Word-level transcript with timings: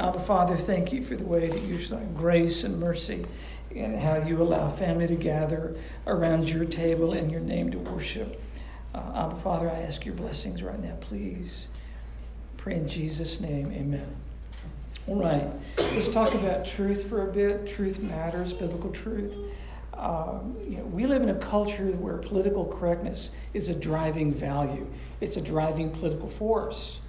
Abba 0.00 0.18
Father, 0.18 0.56
thank 0.56 0.94
you 0.94 1.04
for 1.04 1.14
the 1.14 1.26
way 1.26 1.48
that 1.48 1.60
you 1.60 1.78
show 1.78 1.98
grace 2.16 2.64
and 2.64 2.80
mercy 2.80 3.26
and 3.76 3.98
how 3.98 4.16
you 4.16 4.42
allow 4.42 4.70
family 4.70 5.06
to 5.06 5.14
gather 5.14 5.76
around 6.06 6.48
your 6.48 6.64
table 6.64 7.12
in 7.12 7.28
your 7.28 7.42
name 7.42 7.70
to 7.70 7.78
worship. 7.78 8.42
Uh, 8.94 9.26
Abba 9.26 9.36
Father, 9.42 9.68
I 9.70 9.80
ask 9.80 10.06
your 10.06 10.14
blessings 10.14 10.62
right 10.62 10.80
now, 10.82 10.96
please. 11.02 11.66
Pray 12.56 12.76
in 12.76 12.88
Jesus' 12.88 13.42
name, 13.42 13.70
amen. 13.72 14.16
All 15.06 15.16
right, 15.16 15.46
let's 15.76 16.08
talk 16.08 16.32
about 16.32 16.64
truth 16.64 17.06
for 17.06 17.28
a 17.28 17.32
bit. 17.32 17.68
Truth 17.68 18.00
matters, 18.00 18.54
biblical 18.54 18.90
truth. 18.92 19.36
Um, 19.92 20.56
you 20.66 20.78
know, 20.78 20.84
we 20.84 21.04
live 21.04 21.20
in 21.20 21.28
a 21.28 21.34
culture 21.34 21.88
where 21.92 22.16
political 22.16 22.64
correctness 22.64 23.32
is 23.52 23.68
a 23.68 23.74
driving 23.74 24.32
value, 24.32 24.86
it's 25.20 25.36
a 25.36 25.42
driving 25.42 25.90
political 25.90 26.30
force. 26.30 27.00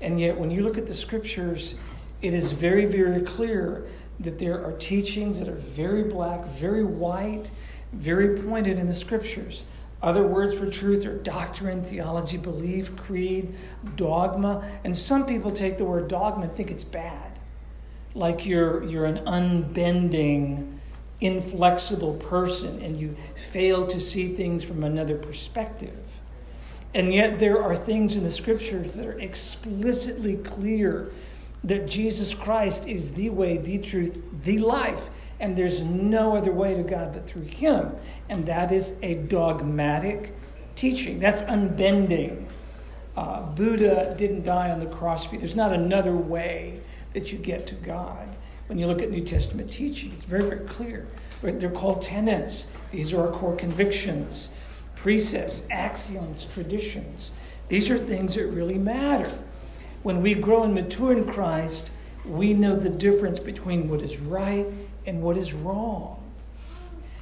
And 0.00 0.18
yet, 0.18 0.36
when 0.36 0.50
you 0.50 0.62
look 0.62 0.78
at 0.78 0.86
the 0.86 0.94
scriptures, 0.94 1.74
it 2.22 2.34
is 2.34 2.52
very, 2.52 2.86
very 2.86 3.22
clear 3.22 3.86
that 4.20 4.38
there 4.38 4.64
are 4.64 4.72
teachings 4.72 5.38
that 5.38 5.48
are 5.48 5.54
very 5.54 6.02
black, 6.02 6.44
very 6.46 6.84
white, 6.84 7.50
very 7.92 8.40
pointed 8.40 8.78
in 8.78 8.86
the 8.86 8.94
scriptures. 8.94 9.64
Other 10.02 10.26
words 10.26 10.54
for 10.54 10.70
truth 10.70 11.04
are 11.06 11.16
doctrine, 11.16 11.82
theology, 11.82 12.36
belief, 12.36 12.96
creed, 12.96 13.54
dogma. 13.96 14.70
And 14.84 14.96
some 14.96 15.26
people 15.26 15.50
take 15.50 15.76
the 15.76 15.84
word 15.84 16.08
dogma 16.08 16.44
and 16.44 16.56
think 16.56 16.70
it's 16.70 16.84
bad. 16.84 17.38
Like 18.14 18.46
you're, 18.46 18.82
you're 18.84 19.04
an 19.04 19.18
unbending, 19.26 20.80
inflexible 21.20 22.14
person 22.14 22.80
and 22.82 22.96
you 22.96 23.14
fail 23.36 23.86
to 23.86 24.00
see 24.00 24.34
things 24.34 24.62
from 24.62 24.84
another 24.84 25.16
perspective. 25.16 25.96
And 26.92 27.14
yet, 27.14 27.38
there 27.38 27.62
are 27.62 27.76
things 27.76 28.16
in 28.16 28.24
the 28.24 28.32
scriptures 28.32 28.94
that 28.94 29.06
are 29.06 29.18
explicitly 29.20 30.36
clear 30.36 31.12
that 31.64 31.86
Jesus 31.86 32.34
Christ 32.34 32.86
is 32.86 33.12
the 33.12 33.30
way, 33.30 33.58
the 33.58 33.78
truth, 33.78 34.22
the 34.44 34.58
life, 34.58 35.10
and 35.38 35.56
there's 35.56 35.82
no 35.82 36.36
other 36.36 36.52
way 36.52 36.74
to 36.74 36.82
God 36.82 37.12
but 37.12 37.26
through 37.26 37.42
Him. 37.42 37.92
And 38.28 38.46
that 38.46 38.72
is 38.72 38.96
a 39.02 39.14
dogmatic 39.14 40.34
teaching. 40.76 41.18
That's 41.18 41.42
unbending. 41.42 42.46
Uh, 43.16 43.42
Buddha 43.42 44.14
didn't 44.16 44.44
die 44.44 44.70
on 44.70 44.80
the 44.80 44.86
cross 44.86 45.26
for 45.26 45.34
you. 45.34 45.40
There's 45.40 45.56
not 45.56 45.72
another 45.72 46.14
way 46.14 46.80
that 47.12 47.32
you 47.32 47.38
get 47.38 47.66
to 47.68 47.74
God. 47.74 48.28
When 48.66 48.78
you 48.78 48.86
look 48.86 49.02
at 49.02 49.10
New 49.10 49.24
Testament 49.24 49.70
teaching, 49.70 50.12
it's 50.16 50.24
very, 50.24 50.44
very 50.44 50.66
clear. 50.66 51.06
They're 51.42 51.70
called 51.70 52.02
tenets. 52.02 52.68
These 52.90 53.12
are 53.12 53.26
our 53.26 53.32
core 53.32 53.56
convictions, 53.56 54.50
precepts, 54.94 55.62
axioms, 55.70 56.46
traditions. 56.52 57.30
These 57.68 57.90
are 57.90 57.98
things 57.98 58.34
that 58.34 58.46
really 58.46 58.78
matter. 58.78 59.30
When 60.02 60.22
we 60.22 60.34
grow 60.34 60.62
and 60.62 60.74
mature 60.74 61.12
in 61.12 61.30
Christ, 61.30 61.90
we 62.24 62.54
know 62.54 62.74
the 62.76 62.88
difference 62.88 63.38
between 63.38 63.88
what 63.88 64.02
is 64.02 64.18
right 64.18 64.66
and 65.06 65.22
what 65.22 65.36
is 65.36 65.52
wrong. 65.52 66.16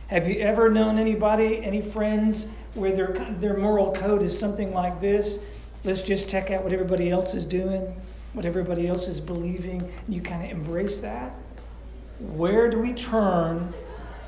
Have 0.08 0.26
you 0.26 0.38
ever 0.38 0.70
known 0.70 0.98
anybody, 0.98 1.62
any 1.62 1.82
friends, 1.82 2.48
where 2.74 2.92
their, 2.92 3.12
their 3.40 3.56
moral 3.56 3.92
code 3.92 4.22
is 4.22 4.38
something 4.38 4.72
like 4.72 5.00
this? 5.00 5.40
Let's 5.84 6.02
just 6.02 6.28
check 6.28 6.50
out 6.50 6.62
what 6.64 6.72
everybody 6.72 7.10
else 7.10 7.34
is 7.34 7.44
doing, 7.44 7.94
what 8.32 8.46
everybody 8.46 8.86
else 8.86 9.06
is 9.08 9.20
believing, 9.20 9.82
and 9.82 10.14
you 10.14 10.22
kind 10.22 10.44
of 10.44 10.50
embrace 10.50 11.00
that? 11.00 11.34
Where 12.20 12.70
do 12.70 12.78
we 12.78 12.94
turn 12.94 13.74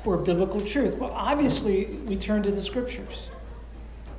for 0.03 0.17
biblical 0.17 0.61
truth? 0.61 0.95
Well, 0.95 1.11
obviously, 1.11 1.85
we 2.05 2.15
turn 2.15 2.43
to 2.43 2.51
the 2.51 2.61
scriptures. 2.61 3.30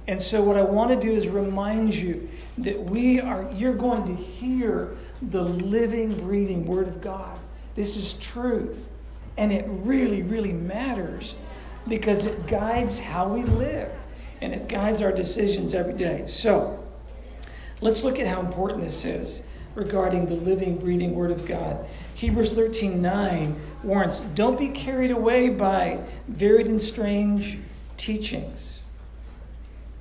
And 0.09 0.21
so, 0.21 0.43
what 0.43 0.57
I 0.57 0.63
want 0.63 0.91
to 0.91 0.97
do 0.97 1.13
is 1.13 1.29
remind 1.29 1.95
you 1.95 2.29
that 2.59 2.79
we 2.83 3.21
are, 3.21 3.49
you're 3.55 3.75
going 3.75 4.05
to 4.07 4.15
hear 4.21 4.97
the 5.21 5.43
living, 5.43 6.17
breathing 6.17 6.67
Word 6.67 6.89
of 6.89 7.01
God. 7.01 7.39
This 7.77 7.97
is 7.97 8.15
truth. 8.15 8.89
And 9.37 9.53
it 9.53 9.65
really, 9.69 10.23
really 10.23 10.53
matters 10.53 11.37
because 11.89 12.27
it 12.27 12.47
guides 12.47 12.99
how 12.99 13.29
we 13.29 13.45
live 13.45 13.91
and 14.41 14.53
it 14.53 14.69
guides 14.69 15.01
our 15.01 15.13
decisions 15.13 15.73
every 15.73 15.95
day. 15.95 16.25
So, 16.27 16.85
let's 17.81 18.03
look 18.03 18.19
at 18.19 18.27
how 18.27 18.41
important 18.41 18.81
this 18.81 19.05
is 19.05 19.43
regarding 19.77 20.27
the 20.27 20.35
living, 20.35 20.79
breathing 20.79 21.15
Word 21.15 21.31
of 21.31 21.47
God. 21.47 21.87
Hebrews 22.15 22.57
13 22.57 23.01
9 23.01 23.61
warns 23.85 24.19
don't 24.35 24.59
be 24.59 24.69
carried 24.69 25.13
away 25.13 25.49
by 25.49 26.01
varied 26.27 26.67
and 26.67 26.83
strange 26.83 27.59
teachings 27.97 28.72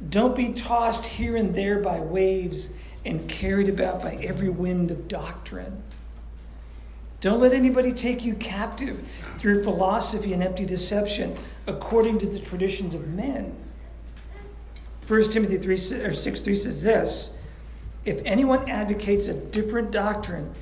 don't 0.09 0.35
be 0.35 0.53
tossed 0.53 1.05
here 1.05 1.35
and 1.35 1.53
there 1.53 1.79
by 1.79 1.99
waves 1.99 2.73
and 3.05 3.27
carried 3.29 3.69
about 3.69 4.01
by 4.01 4.15
every 4.15 4.49
wind 4.49 4.91
of 4.91 5.07
doctrine. 5.07 5.83
Don't 7.19 7.39
let 7.39 7.53
anybody 7.53 7.91
take 7.91 8.25
you 8.25 8.33
captive 8.33 9.07
through 9.37 9.63
philosophy 9.63 10.33
and 10.33 10.41
empty 10.41 10.65
deception 10.65 11.37
according 11.67 12.17
to 12.19 12.25
the 12.25 12.39
traditions 12.39 12.95
of 12.95 13.07
men. 13.09 13.55
1 15.07 15.23
Timothy 15.29 15.57
3, 15.57 16.01
or 16.03 16.13
6 16.13 16.41
3 16.41 16.55
says 16.55 16.81
this 16.81 17.35
If 18.05 18.21
anyone 18.25 18.67
advocates 18.69 19.27
a 19.27 19.33
different 19.33 19.91
doctrine 19.91 20.53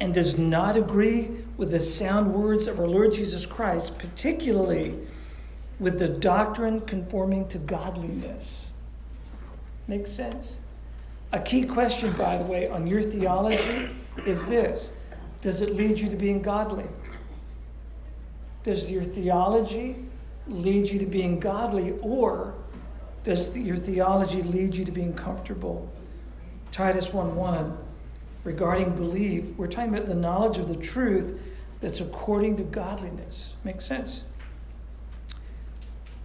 and 0.00 0.12
does 0.12 0.36
not 0.36 0.76
agree 0.76 1.30
with 1.56 1.70
the 1.70 1.80
sound 1.80 2.34
words 2.34 2.66
of 2.66 2.78
our 2.78 2.88
Lord 2.88 3.14
Jesus 3.14 3.46
Christ, 3.46 3.98
particularly 3.98 4.96
with 5.78 5.98
the 5.98 6.08
doctrine 6.08 6.80
conforming 6.82 7.48
to 7.48 7.58
godliness, 7.58 8.71
Makes 9.88 10.10
sense? 10.10 10.58
A 11.32 11.40
key 11.40 11.64
question, 11.64 12.12
by 12.12 12.36
the 12.36 12.44
way, 12.44 12.68
on 12.68 12.86
your 12.86 13.02
theology 13.02 13.90
is 14.26 14.44
this 14.46 14.92
Does 15.40 15.60
it 15.60 15.74
lead 15.74 15.98
you 15.98 16.08
to 16.08 16.16
being 16.16 16.42
godly? 16.42 16.86
Does 18.62 18.90
your 18.90 19.04
theology 19.04 19.96
lead 20.46 20.88
you 20.88 20.98
to 20.98 21.06
being 21.06 21.40
godly, 21.40 21.94
or 22.00 22.54
does 23.22 23.56
your 23.56 23.76
theology 23.76 24.42
lead 24.42 24.74
you 24.74 24.84
to 24.84 24.92
being 24.92 25.14
comfortable? 25.14 25.90
Titus 26.70 27.12
1 27.12 27.34
1, 27.34 27.78
regarding 28.44 28.94
belief, 28.94 29.44
we're 29.56 29.66
talking 29.66 29.94
about 29.94 30.06
the 30.06 30.14
knowledge 30.14 30.58
of 30.58 30.68
the 30.68 30.76
truth 30.76 31.40
that's 31.80 32.00
according 32.00 32.56
to 32.56 32.62
godliness. 32.62 33.54
Makes 33.64 33.84
sense? 33.86 34.24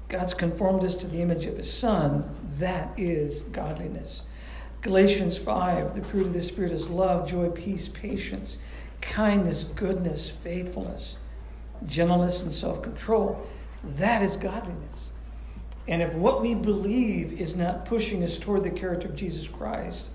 God's 0.09 0.33
conformed 0.33 0.83
us 0.83 0.95
to 0.95 1.07
the 1.07 1.21
image 1.21 1.45
of 1.45 1.57
his 1.57 1.71
Son. 1.71 2.29
That 2.59 2.97
is 2.97 3.41
godliness. 3.41 4.23
Galatians 4.81 5.37
5 5.37 5.95
the 5.95 6.03
fruit 6.03 6.27
of 6.27 6.33
the 6.33 6.41
Spirit 6.41 6.71
is 6.71 6.89
love, 6.89 7.27
joy, 7.27 7.49
peace, 7.49 7.87
patience, 7.87 8.57
kindness, 9.01 9.63
goodness, 9.63 10.29
faithfulness, 10.29 11.17
gentleness, 11.85 12.41
and 12.43 12.51
self 12.51 12.81
control. 12.81 13.45
That 13.83 14.21
is 14.21 14.37
godliness. 14.37 15.09
And 15.87 16.01
if 16.01 16.13
what 16.13 16.41
we 16.41 16.53
believe 16.53 17.39
is 17.39 17.55
not 17.55 17.85
pushing 17.85 18.23
us 18.23 18.37
toward 18.37 18.63
the 18.63 18.69
character 18.69 19.07
of 19.07 19.15
Jesus 19.15 19.47
Christ, 19.47 20.05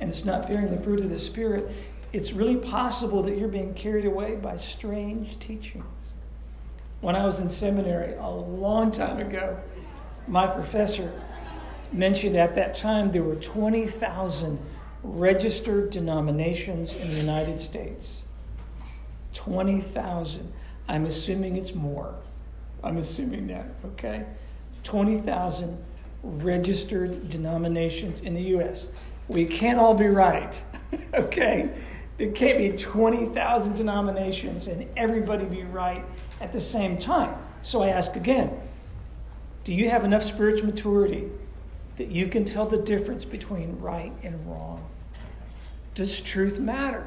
and 0.00 0.08
it's 0.08 0.24
not 0.24 0.48
bearing 0.48 0.70
the 0.70 0.82
fruit 0.82 1.00
of 1.00 1.10
the 1.10 1.18
Spirit, 1.18 1.70
it's 2.12 2.32
really 2.32 2.56
possible 2.56 3.22
that 3.24 3.36
you're 3.36 3.48
being 3.48 3.74
carried 3.74 4.04
away 4.04 4.36
by 4.36 4.56
strange 4.56 5.38
teachings. 5.38 5.84
When 7.00 7.14
I 7.14 7.24
was 7.24 7.38
in 7.38 7.48
seminary 7.48 8.14
a 8.14 8.28
long 8.28 8.90
time 8.90 9.18
ago, 9.18 9.58
my 10.26 10.46
professor 10.46 11.12
mentioned 11.92 12.34
at 12.34 12.54
that 12.56 12.74
time 12.74 13.12
there 13.12 13.22
were 13.22 13.36
20,000 13.36 14.58
registered 15.02 15.90
denominations 15.90 16.92
in 16.92 17.08
the 17.08 17.14
United 17.14 17.60
States. 17.60 18.22
20,000. 19.34 20.52
I'm 20.88 21.06
assuming 21.06 21.56
it's 21.56 21.74
more. 21.74 22.14
I'm 22.82 22.96
assuming 22.96 23.46
that, 23.48 23.66
okay? 23.84 24.24
20,000 24.82 25.78
registered 26.22 27.28
denominations 27.28 28.20
in 28.20 28.34
the 28.34 28.42
U.S. 28.42 28.88
We 29.28 29.44
can't 29.44 29.78
all 29.78 29.94
be 29.94 30.06
right, 30.06 30.60
okay? 31.14 31.70
There 32.16 32.32
can't 32.32 32.58
be 32.58 32.72
20,000 32.72 33.76
denominations 33.76 34.66
and 34.66 34.88
everybody 34.96 35.44
be 35.44 35.62
right 35.62 36.04
at 36.40 36.52
the 36.52 36.60
same 36.60 36.98
time. 36.98 37.38
So 37.62 37.82
I 37.82 37.88
ask 37.88 38.16
again 38.16 38.58
do 39.64 39.74
you 39.74 39.90
have 39.90 40.04
enough 40.04 40.22
spiritual 40.22 40.66
maturity 40.66 41.28
that 41.96 42.08
you 42.08 42.28
can 42.28 42.44
tell 42.44 42.64
the 42.64 42.78
difference 42.78 43.24
between 43.26 43.78
right 43.80 44.12
and 44.22 44.46
wrong? 44.46 44.88
Does 45.94 46.20
truth 46.20 46.58
matter? 46.58 47.06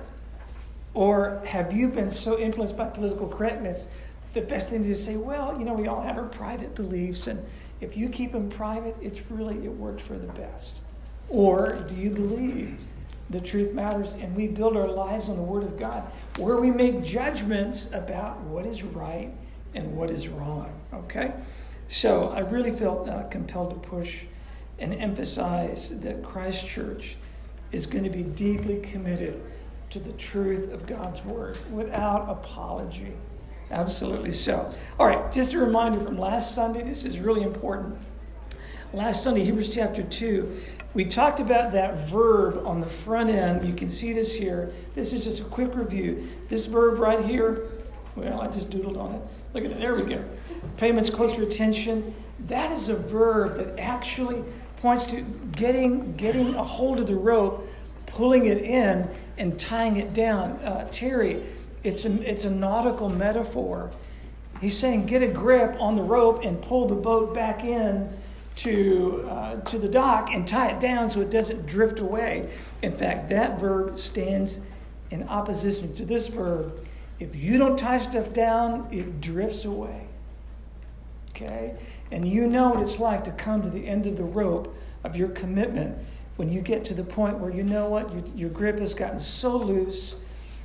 Or 0.94 1.42
have 1.46 1.74
you 1.74 1.88
been 1.88 2.12
so 2.12 2.38
influenced 2.38 2.78
by 2.78 2.88
political 2.88 3.28
correctness, 3.28 3.88
the 4.34 4.42
best 4.42 4.70
thing 4.70 4.82
is 4.82 4.88
to 4.88 4.96
say, 4.96 5.16
well, 5.16 5.58
you 5.58 5.66
know, 5.66 5.74
we 5.74 5.88
all 5.88 6.02
have 6.02 6.18
our 6.18 6.26
private 6.26 6.76
beliefs, 6.76 7.28
and 7.28 7.44
if 7.80 7.98
you 7.98 8.10
keep 8.10 8.32
them 8.32 8.50
private, 8.50 8.96
it's 9.02 9.20
really, 9.32 9.56
it 9.66 9.72
worked 9.72 10.02
for 10.02 10.18
the 10.18 10.32
best. 10.34 10.70
Or 11.30 11.74
do 11.88 11.96
you 11.96 12.10
believe 12.10 12.78
the 13.32 13.42
truth 13.42 13.74
matters 13.74 14.14
and 14.14 14.36
we 14.36 14.48
build 14.48 14.76
our 14.76 14.88
lives 14.88 15.30
on 15.30 15.38
the 15.38 15.42
Word 15.42 15.64
of 15.64 15.80
God, 15.80 16.04
where 16.38 16.58
we 16.58 16.72
make 16.72 17.04
judgments 17.04 17.90
about 17.94 18.40
what 18.42 18.66
is 18.66 18.84
right 18.84 19.34
and 19.74 19.96
what 19.96 20.12
is 20.12 20.28
wrong? 20.28 20.72
Okay? 20.94 21.34
So 21.88 22.30
I 22.30 22.40
really 22.40 22.72
felt 22.72 23.08
uh, 23.08 23.24
compelled 23.24 23.72
to 23.72 23.90
push 23.90 24.22
and 24.80 24.94
emphasize 24.94 25.90
that 26.00 26.24
Christ 26.24 26.68
Church 26.68 27.16
is 27.72 27.86
going 27.86 28.04
to 28.04 28.10
be 28.10 28.24
deeply 28.24 28.80
committed 28.80 29.42
to 29.92 30.00
the 30.00 30.12
truth 30.14 30.72
of 30.72 30.88
God's 30.88 31.24
word 31.24 31.60
without 31.72 32.30
apology. 32.30 33.14
Absolutely 33.70 34.32
so. 34.32 34.74
All 35.00 35.06
right, 35.06 35.32
just 35.32 35.54
a 35.54 35.60
reminder 35.60 36.00
from 36.00 36.18
last 36.18 36.56
Sunday, 36.56 36.84
this 36.84 37.06
is 37.06 37.20
really 37.20 37.44
important. 37.44 37.98
Last 38.94 39.24
Sunday, 39.24 39.44
Hebrews 39.46 39.74
chapter 39.74 40.04
2, 40.04 40.60
we 40.94 41.06
talked 41.06 41.40
about 41.40 41.72
that 41.72 42.10
verb 42.10 42.66
on 42.66 42.82
the 42.82 42.88
front 42.88 43.30
end. 43.30 43.66
You 43.66 43.74
can 43.74 43.90
see 43.90 44.12
this 44.12 44.36
here. 44.36 44.74
This 44.94 45.14
is 45.14 45.24
just 45.24 45.40
a 45.40 45.46
quick 45.46 45.74
review. 45.76 46.28
This 46.50 46.66
verb 46.66 47.00
right 47.00 47.24
here, 47.24 47.70
well, 48.16 48.42
I 48.42 48.48
just 48.48 48.70
doodled 48.70 48.98
on 48.98 49.16
it. 49.16 49.22
Look 49.54 49.64
at 49.64 49.72
it. 49.72 49.80
There 49.80 49.96
we 49.96 50.04
go. 50.04 50.24
Payments 50.78 51.10
closer 51.10 51.44
attention. 51.44 52.14
That 52.48 52.72
is 52.72 52.90
a 52.90 52.96
verb 52.96 53.56
that 53.56 53.80
actually 53.80 54.44
points 54.78 55.06
to 55.12 55.22
getting, 55.54 56.16
getting 56.18 56.56
a 56.56 56.64
hold 56.64 57.00
of 57.00 57.08
the 57.08 57.16
rope, 57.16 57.70
pulling 58.08 58.48
it 58.48 58.58
in, 58.58 59.10
and 59.38 59.58
tying 59.58 59.96
it 59.96 60.14
down. 60.14 60.52
Uh, 60.64 60.90
Terry, 60.92 61.42
it's 61.84 62.04
a, 62.04 62.30
it's 62.30 62.44
a 62.44 62.50
nautical 62.50 63.08
metaphor. 63.08 63.92
He's 64.60 64.78
saying 64.78 65.06
get 65.06 65.24
a 65.24 65.28
grip 65.28 65.80
on 65.80 65.96
the 65.96 66.04
rope 66.04 66.44
and 66.44 66.62
pull 66.62 66.88
the 66.88 66.96
boat 66.96 67.34
back 67.34 67.64
in 67.64 68.12
to, 68.56 69.28
uh, 69.30 69.62
to 69.62 69.78
the 69.78 69.88
dock 69.88 70.30
and 70.32 70.48
tie 70.48 70.72
it 70.72 70.80
down 70.80 71.10
so 71.10 71.22
it 71.22 71.32
doesn't 71.32 71.66
drift 71.66 72.00
away. 72.00 72.50
In 72.82 72.96
fact, 72.96 73.30
that 73.30 73.60
verb 73.60 73.98
stands 73.98 74.62
in 75.10 75.28
opposition 75.28 75.96
to 75.96 76.06
this 76.06 76.28
verb. 76.28 76.86
If 77.20 77.36
you 77.36 77.58
don't 77.58 77.78
tie 77.78 77.98
stuff 77.98 78.34
down, 78.34 78.88
it 78.92 79.22
drifts 79.22 79.66
away. 79.66 80.08
Okay? 81.30 81.76
And 82.12 82.28
you 82.28 82.48
know 82.48 82.70
what 82.70 82.82
it's 82.82 83.00
like 83.00 83.24
to 83.26 83.32
come 83.32 83.62
to 83.62 83.70
the 83.70 83.88
end 83.88 84.06
of 84.06 84.18
the 84.18 84.24
rope 84.24 84.76
of 85.04 85.16
your 85.16 85.30
commitment 85.30 85.98
when 86.36 86.52
you 86.52 86.62
get 86.62 86.84
to 86.86 86.94
the 86.94 87.04
point 87.04 87.38
where 87.38 87.52
you 87.52 87.64
know 87.64 87.88
what? 87.88 88.12
Your, 88.14 88.24
your 88.36 88.50
grip 88.50 88.80
has 88.80 88.94
gotten 88.94 89.20
so 89.20 89.56
loose, 89.56 90.16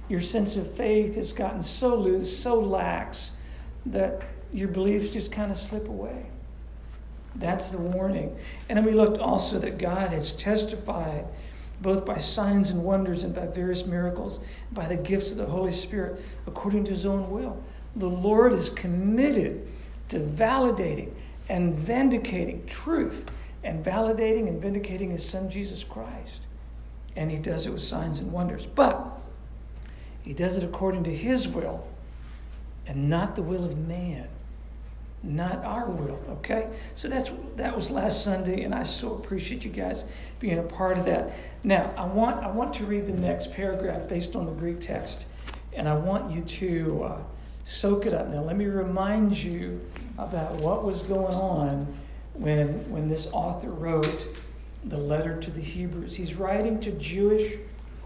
your 0.08 0.20
sense 0.20 0.56
of 0.56 0.72
faith 0.74 1.16
has 1.16 1.32
gotten 1.32 1.62
so 1.62 1.94
loose, 1.94 2.36
so 2.36 2.58
lax, 2.58 3.32
that 3.86 4.22
your 4.52 4.68
beliefs 4.68 5.10
just 5.10 5.30
kind 5.30 5.50
of 5.50 5.56
slip 5.56 5.88
away. 5.88 6.26
That's 7.38 7.68
the 7.68 7.78
warning. 7.78 8.36
And 8.68 8.76
then 8.76 8.84
we 8.84 8.92
looked 8.92 9.18
also 9.18 9.58
that 9.58 9.78
God 9.78 10.10
has 10.10 10.32
testified 10.32 11.26
both 11.80 12.06
by 12.06 12.18
signs 12.18 12.70
and 12.70 12.82
wonders 12.82 13.22
and 13.22 13.34
by 13.34 13.46
various 13.46 13.84
miracles, 13.84 14.40
by 14.72 14.86
the 14.86 14.96
gifts 14.96 15.30
of 15.30 15.36
the 15.36 15.46
Holy 15.46 15.72
Spirit, 15.72 16.22
according 16.46 16.84
to 16.84 16.90
his 16.90 17.04
own 17.04 17.30
will. 17.30 17.62
The 17.96 18.08
Lord 18.08 18.52
is 18.52 18.70
committed 18.70 19.66
to 20.08 20.18
validating 20.20 21.12
and 21.48 21.74
vindicating 21.74 22.64
truth 22.66 23.26
and 23.62 23.84
validating 23.84 24.48
and 24.48 24.60
vindicating 24.60 25.10
his 25.10 25.28
son 25.28 25.50
Jesus 25.50 25.84
Christ. 25.84 26.42
And 27.14 27.30
he 27.30 27.36
does 27.36 27.66
it 27.66 27.72
with 27.72 27.82
signs 27.82 28.18
and 28.18 28.32
wonders. 28.32 28.66
But 28.66 29.06
he 30.22 30.32
does 30.32 30.56
it 30.56 30.64
according 30.64 31.04
to 31.04 31.14
his 31.14 31.48
will 31.48 31.86
and 32.86 33.08
not 33.08 33.36
the 33.36 33.42
will 33.42 33.64
of 33.64 33.78
man 33.78 34.28
not 35.22 35.64
our 35.64 35.88
will 35.88 36.20
okay? 36.28 36.68
So 36.94 37.08
that's 37.08 37.30
that 37.56 37.74
was 37.74 37.90
last 37.90 38.22
sunday 38.22 38.62
and 38.62 38.74
i 38.74 38.82
so 38.82 39.14
appreciate 39.14 39.64
you 39.64 39.70
guys 39.70 40.04
being 40.38 40.58
a 40.58 40.62
part 40.62 40.98
of 40.98 41.04
that. 41.06 41.32
Now 41.64 41.92
i 41.96 42.04
want 42.04 42.42
i 42.42 42.50
want 42.50 42.74
to 42.74 42.84
read 42.84 43.06
the 43.06 43.12
next 43.12 43.52
paragraph 43.52 44.08
based 44.08 44.36
on 44.36 44.46
the 44.46 44.52
greek 44.52 44.80
text 44.80 45.26
and 45.72 45.88
i 45.88 45.94
want 45.94 46.30
you 46.32 46.42
to 46.42 47.02
uh, 47.04 47.18
soak 47.64 48.06
it 48.06 48.12
up. 48.12 48.28
Now 48.28 48.42
let 48.42 48.56
me 48.56 48.66
remind 48.66 49.36
you 49.36 49.80
about 50.18 50.52
what 50.60 50.84
was 50.84 51.02
going 51.02 51.34
on 51.34 51.92
when 52.34 52.88
when 52.90 53.08
this 53.08 53.26
author 53.32 53.70
wrote 53.70 54.38
the 54.84 54.98
letter 54.98 55.40
to 55.40 55.50
the 55.50 55.60
hebrews. 55.60 56.14
He's 56.14 56.34
writing 56.34 56.78
to 56.80 56.92
jewish 56.92 57.54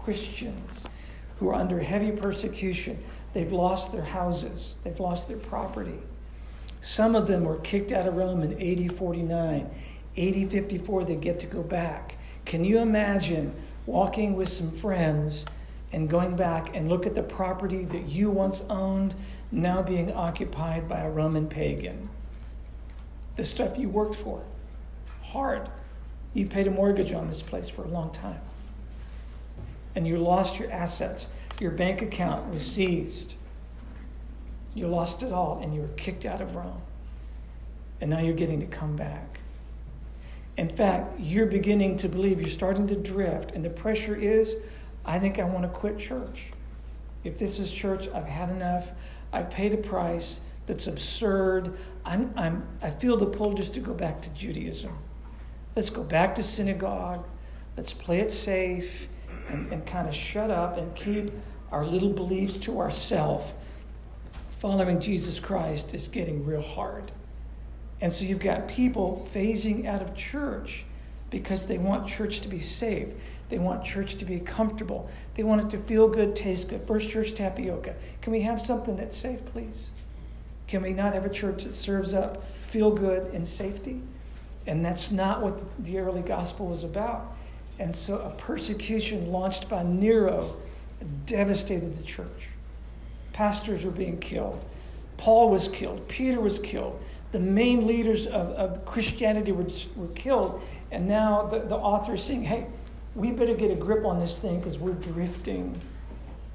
christians 0.03 0.87
who 1.37 1.49
are 1.49 1.55
under 1.55 1.79
heavy 1.79 2.11
persecution. 2.11 2.97
They've 3.33 3.51
lost 3.51 3.91
their 3.91 4.03
houses. 4.03 4.75
They've 4.83 4.99
lost 4.99 5.27
their 5.27 5.37
property 5.37 5.99
some 6.81 7.15
of 7.15 7.27
them 7.27 7.45
were 7.45 7.57
kicked 7.57 7.91
out 7.91 8.07
of 8.07 8.15
Rome 8.15 8.41
in 8.41 8.53
AD 8.59 8.97
49. 8.97 9.69
AD 10.17 10.51
54, 10.51 11.03
they 11.05 11.15
get 11.15 11.39
to 11.39 11.47
go 11.47 11.61
back. 11.61 12.17
Can 12.43 12.65
you 12.65 12.79
imagine 12.79 13.53
walking 13.85 14.35
with 14.35 14.49
some 14.49 14.71
friends 14.71 15.45
and 15.91 16.09
going 16.09 16.35
back 16.35 16.75
and 16.75 16.89
look 16.89 17.05
at 17.05 17.13
the 17.13 17.23
property 17.23 17.85
that 17.85 18.09
you 18.09 18.31
once 18.31 18.63
owned 18.69 19.13
now 19.51 19.81
being 19.81 20.11
occupied 20.11 20.89
by 20.89 21.01
a 21.01 21.09
Roman 21.09 21.47
pagan? 21.47 22.09
The 23.35 23.43
stuff 23.43 23.77
you 23.77 23.87
worked 23.87 24.15
for. 24.15 24.43
Hard. 25.21 25.69
You 26.33 26.47
paid 26.47 26.67
a 26.67 26.71
mortgage 26.71 27.13
on 27.13 27.27
this 27.27 27.41
place 27.41 27.69
for 27.69 27.83
a 27.83 27.87
long 27.87 28.11
time. 28.11 28.41
And 29.95 30.07
you 30.07 30.17
lost 30.17 30.57
your 30.57 30.71
assets. 30.71 31.27
Your 31.59 31.71
bank 31.71 32.01
account 32.01 32.51
was 32.51 32.65
seized. 32.65 33.35
You 34.73 34.87
lost 34.87 35.23
it 35.23 35.31
all 35.31 35.59
and 35.61 35.73
you 35.73 35.81
were 35.81 35.87
kicked 35.89 36.25
out 36.25 36.41
of 36.41 36.55
Rome. 36.55 36.81
And 37.99 38.09
now 38.09 38.19
you're 38.19 38.33
getting 38.33 38.59
to 38.61 38.65
come 38.65 38.95
back. 38.95 39.39
In 40.57 40.69
fact, 40.69 41.19
you're 41.19 41.45
beginning 41.45 41.97
to 41.97 42.09
believe, 42.09 42.39
you're 42.39 42.49
starting 42.49 42.87
to 42.87 42.95
drift, 42.95 43.51
and 43.51 43.63
the 43.63 43.69
pressure 43.69 44.15
is 44.15 44.57
I 45.05 45.17
think 45.17 45.39
I 45.39 45.43
want 45.43 45.63
to 45.63 45.69
quit 45.69 45.97
church. 45.97 46.45
If 47.23 47.37
this 47.39 47.59
is 47.59 47.71
church, 47.71 48.07
I've 48.13 48.25
had 48.25 48.49
enough. 48.49 48.91
I've 49.33 49.49
paid 49.49 49.73
a 49.73 49.77
price 49.77 50.41
that's 50.67 50.87
absurd. 50.87 51.77
I'm, 52.05 52.33
I'm, 52.35 52.67
I 52.81 52.89
feel 52.89 53.17
the 53.17 53.25
pull 53.25 53.53
just 53.53 53.73
to 53.75 53.79
go 53.79 53.93
back 53.93 54.21
to 54.21 54.29
Judaism. 54.31 54.95
Let's 55.75 55.89
go 55.89 56.03
back 56.03 56.35
to 56.35 56.43
synagogue. 56.43 57.25
Let's 57.77 57.93
play 57.93 58.19
it 58.19 58.31
safe 58.31 59.07
and, 59.49 59.71
and 59.71 59.85
kind 59.85 60.07
of 60.07 60.15
shut 60.15 60.51
up 60.51 60.77
and 60.77 60.93
keep 60.95 61.31
our 61.71 61.85
little 61.85 62.11
beliefs 62.11 62.57
to 62.59 62.79
ourselves 62.79 63.53
following 64.61 64.99
Jesus 64.99 65.39
Christ 65.39 65.95
is 65.95 66.07
getting 66.07 66.45
real 66.45 66.61
hard. 66.61 67.11
And 67.99 68.13
so 68.13 68.25
you've 68.25 68.39
got 68.39 68.67
people 68.67 69.27
phasing 69.33 69.87
out 69.87 70.03
of 70.03 70.15
church 70.15 70.85
because 71.31 71.65
they 71.65 71.79
want 71.79 72.07
church 72.07 72.41
to 72.41 72.47
be 72.47 72.59
safe. 72.59 73.07
They 73.49 73.57
want 73.57 73.83
church 73.83 74.17
to 74.17 74.25
be 74.25 74.39
comfortable. 74.39 75.09
They 75.33 75.41
want 75.41 75.61
it 75.61 75.71
to 75.71 75.83
feel 75.83 76.07
good, 76.07 76.35
taste 76.35 76.69
good. 76.69 76.85
First 76.85 77.09
Church 77.09 77.33
tapioca. 77.33 77.95
Can 78.21 78.31
we 78.31 78.41
have 78.41 78.61
something 78.61 78.95
that's 78.95 79.17
safe, 79.17 79.43
please? 79.47 79.89
Can 80.67 80.83
we 80.83 80.93
not 80.93 81.15
have 81.15 81.25
a 81.25 81.29
church 81.29 81.63
that 81.63 81.73
serves 81.73 82.13
up 82.13 82.45
feel 82.67 82.91
good 82.91 83.33
and 83.33 83.47
safety? 83.47 83.99
And 84.67 84.85
that's 84.85 85.09
not 85.09 85.41
what 85.41 85.83
the 85.83 85.97
early 85.97 86.21
gospel 86.21 86.67
was 86.67 86.83
about. 86.83 87.33
And 87.79 87.95
so 87.95 88.19
a 88.19 88.29
persecution 88.39 89.31
launched 89.31 89.67
by 89.67 89.81
Nero 89.81 90.55
devastated 91.25 91.97
the 91.97 92.03
church. 92.03 92.50
Pastors 93.33 93.83
were 93.83 93.91
being 93.91 94.17
killed. 94.19 94.63
Paul 95.17 95.49
was 95.49 95.67
killed. 95.67 96.07
Peter 96.07 96.41
was 96.41 96.59
killed. 96.59 97.01
The 97.31 97.39
main 97.39 97.87
leaders 97.87 98.27
of, 98.27 98.49
of 98.51 98.85
Christianity 98.85 99.51
were, 99.51 99.67
were 99.95 100.13
killed. 100.15 100.61
And 100.91 101.07
now 101.07 101.43
the, 101.43 101.59
the 101.59 101.75
author 101.75 102.15
is 102.15 102.23
saying, 102.23 102.43
hey, 102.43 102.67
we 103.15 103.31
better 103.31 103.53
get 103.53 103.71
a 103.71 103.75
grip 103.75 104.05
on 104.05 104.19
this 104.19 104.37
thing 104.37 104.59
because 104.59 104.77
we're 104.77 104.93
drifting. 104.93 105.79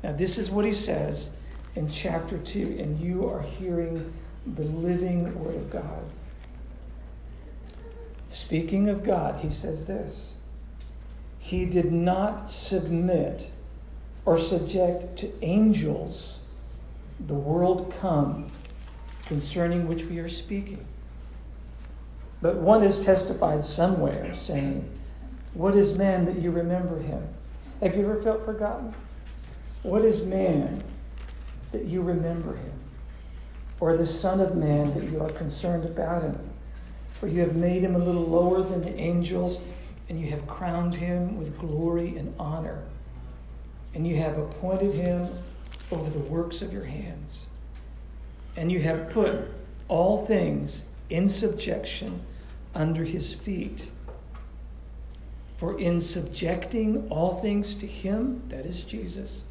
Now, 0.03 0.13
this 0.13 0.39
is 0.39 0.51
what 0.51 0.65
he 0.65 0.73
says 0.73 1.31
in 1.75 1.91
chapter 1.91 2.39
2, 2.39 2.79
and 2.81 2.99
you 3.01 3.29
are 3.29 3.43
hearing 3.43 4.13
the 4.55 4.65
living 4.65 5.39
word 5.43 5.57
of 5.57 5.71
God. 5.71 6.03
Speaking 8.29 8.89
of 8.89 9.03
God, 9.03 9.41
he 9.41 9.51
says 9.51 9.87
this 9.87 10.35
He 11.39 11.67
did 11.67 11.93
not 11.93 12.51
submit 12.51 13.51
or 14.25 14.39
subject 14.39 15.17
to 15.19 15.33
angels 15.43 16.36
the 17.21 17.35
world 17.35 17.95
come 18.01 18.51
concerning 19.27 19.89
which 19.89 20.05
we 20.05 20.19
are 20.19 20.29
speaking. 20.29 20.85
But 22.43 22.57
one 22.57 22.83
has 22.83 23.05
testified 23.05 23.65
somewhere 23.65 24.35
saying, 24.41 24.89
What 25.55 25.75
is 25.75 25.99
man 25.99 26.27
that 26.27 26.37
you 26.37 26.51
remember 26.51 27.01
him? 27.01 27.27
Have 27.81 27.97
you 27.97 28.05
ever 28.05 28.23
felt 28.23 28.45
forgotten? 28.45 28.95
What 29.83 30.05
is 30.05 30.27
man 30.27 30.83
that 31.73 31.85
you 31.87 32.03
remember 32.03 32.57
him? 32.57 32.73
Or 33.81 33.97
the 33.97 34.07
Son 34.07 34.41
of 34.41 34.57
Man 34.57 34.95
that 34.95 35.05
you 35.11 35.21
are 35.21 35.31
concerned 35.31 35.85
about 35.85 36.23
him? 36.23 36.39
For 37.15 37.29
you 37.29 37.41
have 37.41 37.57
made 37.57 37.83
him 37.83 37.95
a 37.95 37.99
little 37.99 38.27
lower 38.27 38.63
than 38.63 38.83
the 38.83 38.95
angels, 38.95 39.61
and 40.09 40.21
you 40.21 40.29
have 40.31 40.47
crowned 40.47 40.95
him 40.95 41.39
with 41.39 41.59
glory 41.59 42.17
and 42.17 42.35
honor. 42.39 42.85
And 43.95 44.07
you 44.07 44.17
have 44.17 44.39
appointed 44.39 44.95
him 44.95 45.29
over 45.93 46.11
the 46.11 46.19
works 46.19 46.63
of 46.63 46.73
your 46.73 46.85
hands. 46.85 47.47
And 48.57 48.73
you 48.73 48.81
have 48.81 49.11
put 49.11 49.49
all 49.89 50.27
things 50.27 50.85
in 51.11 51.29
subjection 51.29 52.23
under 52.75 53.05
his 53.05 53.33
feet. 53.33 53.91
For 55.59 55.79
in 55.79 56.01
subjecting 56.01 57.09
all 57.09 57.33
things 57.35 57.75
to 57.77 57.87
him, 57.87 58.43
that 58.49 58.67
is 58.67 58.83
Jesus, 58.83 59.43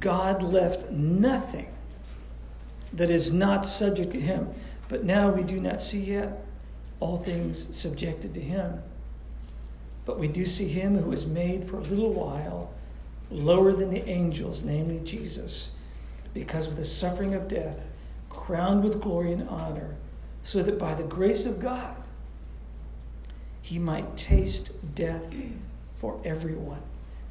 God 0.00 0.42
left 0.42 0.90
nothing 0.90 1.68
that 2.92 3.10
is 3.10 3.32
not 3.32 3.66
subject 3.66 4.12
to 4.12 4.20
him. 4.20 4.48
But 4.88 5.04
now 5.04 5.30
we 5.30 5.42
do 5.42 5.60
not 5.60 5.80
see 5.80 6.00
yet 6.00 6.44
all 7.00 7.16
things 7.16 7.74
subjected 7.76 8.34
to 8.34 8.40
him. 8.40 8.82
But 10.04 10.18
we 10.18 10.28
do 10.28 10.44
see 10.44 10.68
him 10.68 10.96
who 10.96 11.10
was 11.10 11.26
made 11.26 11.68
for 11.68 11.76
a 11.76 11.82
little 11.82 12.12
while 12.12 12.72
lower 13.32 13.72
than 13.72 13.90
the 13.90 14.06
angels, 14.08 14.62
namely 14.62 15.00
Jesus, 15.00 15.72
because 16.34 16.66
of 16.66 16.76
the 16.76 16.84
suffering 16.84 17.34
of 17.34 17.48
death, 17.48 17.78
crowned 18.30 18.82
with 18.82 19.00
glory 19.00 19.32
and 19.32 19.48
honor, 19.48 19.96
so 20.42 20.62
that 20.62 20.78
by 20.78 20.94
the 20.94 21.02
grace 21.02 21.46
of 21.46 21.60
God 21.60 21.96
he 23.62 23.78
might 23.78 24.16
taste 24.16 24.72
death 24.94 25.34
for 26.00 26.20
everyone. 26.24 26.82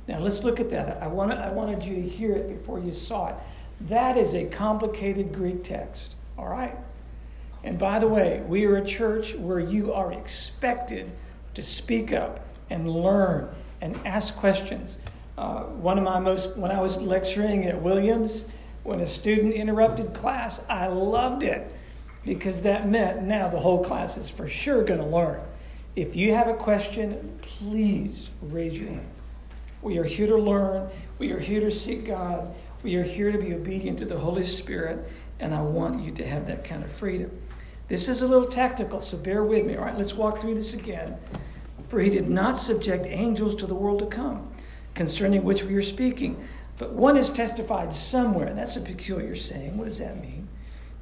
Now 0.08 0.20
let's 0.20 0.44
look 0.44 0.60
at 0.60 0.70
that. 0.72 1.02
I, 1.04 1.08
wanted, 1.08 1.38
I 1.38 1.52
wanted 1.52 1.84
you 1.84 1.96
to 1.96 2.02
hear 2.02 2.34
it 2.34 2.48
before 2.48 2.80
you 2.80 2.92
saw 2.92 3.28
it. 3.28 3.36
That 3.82 4.18
is 4.18 4.34
a 4.34 4.46
complicated 4.46 5.34
Greek 5.34 5.64
text, 5.64 6.16
all 6.38 6.48
right? 6.48 6.76
And 7.64 7.78
by 7.78 8.00
the 8.00 8.08
way, 8.08 8.42
we 8.48 8.66
are 8.66 8.78
a 8.78 8.86
church 8.86 9.36
where 9.36 9.60
you 9.60 9.94
are 9.94 10.14
expected 10.14 11.12
to 11.54 11.62
speak 11.62 12.14
up 12.14 12.40
and 12.70 12.90
learn 12.90 13.50
and 13.82 14.00
ask 14.06 14.36
questions. 14.38 14.98
Uh, 15.42 15.64
one 15.64 15.98
of 15.98 16.04
my 16.04 16.20
most, 16.20 16.56
when 16.56 16.70
I 16.70 16.80
was 16.80 17.02
lecturing 17.02 17.66
at 17.66 17.82
Williams, 17.82 18.46
when 18.84 19.00
a 19.00 19.08
student 19.08 19.56
interrupted 19.56 20.14
class, 20.14 20.64
I 20.70 20.86
loved 20.86 21.42
it 21.42 21.74
because 22.24 22.62
that 22.62 22.88
meant 22.88 23.24
now 23.24 23.50
the 23.50 23.60
whole 23.60 23.84
class 23.84 24.18
is 24.18 24.30
for 24.30 24.48
sure 24.48 24.84
going 24.84 25.00
to 25.00 25.06
learn. 25.06 25.42
If 25.96 26.16
you 26.16 26.36
have 26.36 26.48
a 26.48 26.54
question, 26.54 27.40
please 27.42 28.30
raise 28.44 28.80
your 28.80 28.90
hand. 28.90 29.10
We 29.82 29.98
are 29.98 30.04
here 30.04 30.28
to 30.28 30.38
learn. 30.38 30.88
We 31.18 31.32
are 31.32 31.40
here 31.40 31.62
to 31.62 31.72
seek 31.72 32.06
God. 32.06 32.54
We 32.84 32.98
are 32.98 33.04
here 33.04 33.32
to 33.32 33.40
be 33.40 33.56
obedient 33.56 33.98
to 33.98 34.06
the 34.06 34.20
Holy 34.20 34.44
Spirit, 34.44 35.12
and 35.40 35.56
I 35.56 35.62
want 35.64 36.04
you 36.04 36.12
to 36.12 36.28
have 36.28 36.46
that 36.46 36.64
kind 36.64 36.84
of 36.84 36.92
freedom. 36.92 37.32
This 37.88 38.08
is 38.08 38.22
a 38.22 38.28
little 38.28 38.48
tactical, 38.48 39.02
so 39.02 39.18
bear 39.18 39.44
with 39.44 39.66
me. 39.66 39.76
All 39.76 39.86
right, 39.86 39.98
let's 39.98 40.14
walk 40.14 40.40
through 40.40 40.54
this 40.54 40.76
again. 40.76 41.18
For 41.88 42.00
he 42.00 42.12
did 42.12 42.30
not 42.30 42.60
subject 42.60 43.08
angels 43.08 43.56
to 43.56 43.66
the 43.66 43.74
world 43.74 43.98
to 44.00 44.06
come, 44.06 44.51
concerning 45.02 45.44
which 45.44 45.64
we 45.64 45.74
are 45.74 45.82
speaking. 45.82 46.48
But 46.78 46.94
one 46.94 47.18
is 47.18 47.32
testified 47.32 47.92
somewhere. 47.92 48.54
That's 48.54 48.76
a 48.76 48.82
peculiar 48.82 49.36
saying. 49.36 49.76
What 49.76 49.86
does 49.86 49.98
that 49.98 50.22
mean? 50.22 50.48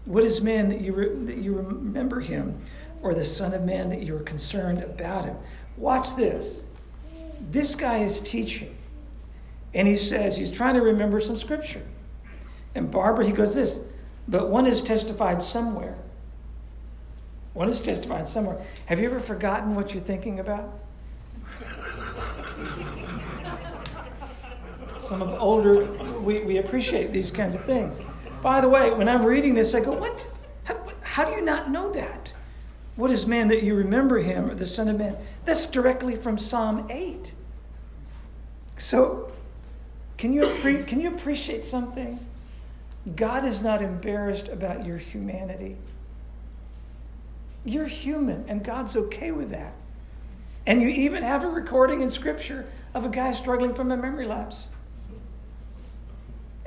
What 0.05 0.23
is 0.23 0.41
man 0.41 0.69
that 0.69 0.79
you, 0.79 0.93
re- 0.93 1.25
that 1.25 1.35
you 1.35 1.53
remember 1.53 2.21
him, 2.21 2.61
or 3.01 3.13
the 3.13 3.25
Son 3.25 3.53
of 3.53 3.65
Man 3.65 3.89
that 3.89 4.01
you 4.01 4.15
are 4.15 4.21
concerned 4.21 4.81
about 4.83 5.25
him? 5.25 5.35
Watch 5.75 6.15
this. 6.15 6.61
This 7.51 7.75
guy 7.75 7.97
is 7.97 8.21
teaching, 8.21 8.73
and 9.73 9.85
he 9.85 9.97
says 9.97 10.37
he's 10.37 10.49
trying 10.49 10.75
to 10.75 10.81
remember 10.81 11.19
some 11.19 11.37
scripture. 11.37 11.85
And 12.75 12.89
Barbara, 12.89 13.25
he 13.25 13.33
goes 13.33 13.53
this, 13.53 13.81
but 14.29 14.47
one 14.47 14.65
is 14.65 14.81
testified 14.81 15.43
somewhere. 15.43 15.97
One 17.53 17.67
is 17.67 17.81
testified 17.81 18.29
somewhere. 18.29 18.65
Have 18.85 19.01
you 19.01 19.09
ever 19.09 19.19
forgotten 19.19 19.75
what 19.75 19.93
you're 19.93 20.01
thinking 20.01 20.39
about? 20.39 20.83
Some 25.09 25.23
of 25.23 25.31
the 25.31 25.39
older, 25.39 25.85
we, 26.21 26.41
we 26.41 26.57
appreciate 26.57 27.11
these 27.11 27.31
kinds 27.31 27.55
of 27.55 27.65
things. 27.65 27.99
By 28.43 28.61
the 28.61 28.69
way, 28.69 28.91
when 28.91 29.09
I'm 29.09 29.25
reading 29.25 29.55
this, 29.55 29.73
I 29.73 29.79
go, 29.79 29.93
What? 29.93 30.23
How, 30.65 30.77
how 31.01 31.25
do 31.25 31.31
you 31.31 31.41
not 31.41 31.71
know 31.71 31.91
that? 31.93 32.31
What 32.95 33.09
is 33.09 33.25
man 33.25 33.47
that 33.47 33.63
you 33.63 33.73
remember 33.73 34.19
him, 34.19 34.51
or 34.51 34.53
the 34.53 34.67
Son 34.67 34.87
of 34.87 34.99
Man? 34.99 35.17
That's 35.45 35.65
directly 35.65 36.15
from 36.15 36.37
Psalm 36.37 36.85
8. 36.91 37.33
So, 38.77 39.31
can 40.19 40.31
you, 40.31 40.43
can 40.85 41.01
you 41.01 41.07
appreciate 41.07 41.65
something? 41.65 42.19
God 43.15 43.45
is 43.45 43.63
not 43.63 43.81
embarrassed 43.81 44.47
about 44.47 44.85
your 44.85 44.99
humanity. 44.99 45.75
You're 47.65 47.87
human, 47.87 48.45
and 48.47 48.63
God's 48.63 48.95
okay 48.95 49.31
with 49.31 49.49
that. 49.49 49.73
And 50.67 50.83
you 50.83 50.89
even 50.89 51.23
have 51.23 51.43
a 51.43 51.47
recording 51.47 52.01
in 52.01 52.11
Scripture 52.11 52.67
of 52.93 53.05
a 53.05 53.09
guy 53.09 53.31
struggling 53.31 53.73
from 53.73 53.91
a 53.91 53.97
memory 53.97 54.27
lapse. 54.27 54.67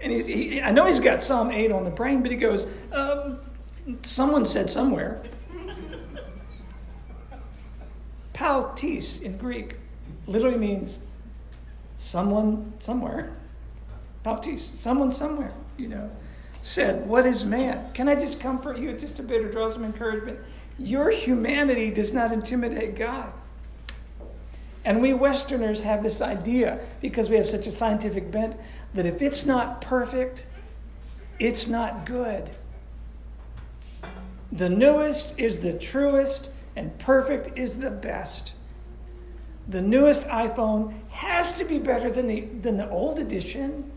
And 0.02 0.12
he's, 0.12 0.26
he, 0.26 0.60
I 0.60 0.72
know 0.72 0.86
he's 0.86 1.00
got 1.00 1.22
Psalm 1.22 1.50
8 1.50 1.70
on 1.70 1.84
the 1.84 1.90
brain, 1.90 2.22
but 2.22 2.30
he 2.30 2.36
goes, 2.36 2.66
um, 2.92 3.38
someone 4.02 4.44
said 4.44 4.68
somewhere. 4.68 5.22
Pautis 8.34 9.22
in 9.22 9.36
Greek 9.36 9.76
literally 10.26 10.58
means 10.58 11.02
someone 11.96 12.72
somewhere. 12.80 13.32
Pautis, 14.24 14.60
someone 14.60 15.12
somewhere, 15.12 15.52
you 15.76 15.88
know, 15.88 16.10
said, 16.62 17.06
What 17.06 17.26
is 17.26 17.44
man? 17.44 17.92
Can 17.92 18.08
I 18.08 18.14
just 18.14 18.40
comfort 18.40 18.78
you 18.78 18.92
just 18.94 19.18
a 19.18 19.22
bit 19.22 19.44
or 19.44 19.50
draw 19.50 19.70
some 19.70 19.84
encouragement? 19.84 20.38
Your 20.78 21.10
humanity 21.10 21.90
does 21.90 22.12
not 22.12 22.32
intimidate 22.32 22.96
God. 22.96 23.32
And 24.84 25.00
we 25.00 25.12
Westerners 25.14 25.82
have 25.84 26.02
this 26.02 26.20
idea, 26.20 26.80
because 27.00 27.28
we 27.28 27.36
have 27.36 27.48
such 27.48 27.66
a 27.66 27.70
scientific 27.70 28.30
bent, 28.32 28.56
that 28.94 29.06
if 29.06 29.22
it's 29.22 29.44
not 29.46 29.80
perfect, 29.80 30.46
it's 31.38 31.66
not 31.66 32.04
good. 32.04 32.50
The 34.52 34.68
newest 34.68 35.38
is 35.38 35.60
the 35.60 35.72
truest, 35.78 36.50
and 36.76 36.96
perfect 36.98 37.58
is 37.58 37.78
the 37.78 37.90
best. 37.90 38.52
The 39.68 39.80
newest 39.80 40.24
iPhone 40.24 40.94
has 41.10 41.56
to 41.58 41.64
be 41.64 41.78
better 41.78 42.10
than 42.10 42.26
the, 42.26 42.40
than 42.40 42.76
the 42.76 42.88
old 42.90 43.18
edition. 43.18 43.90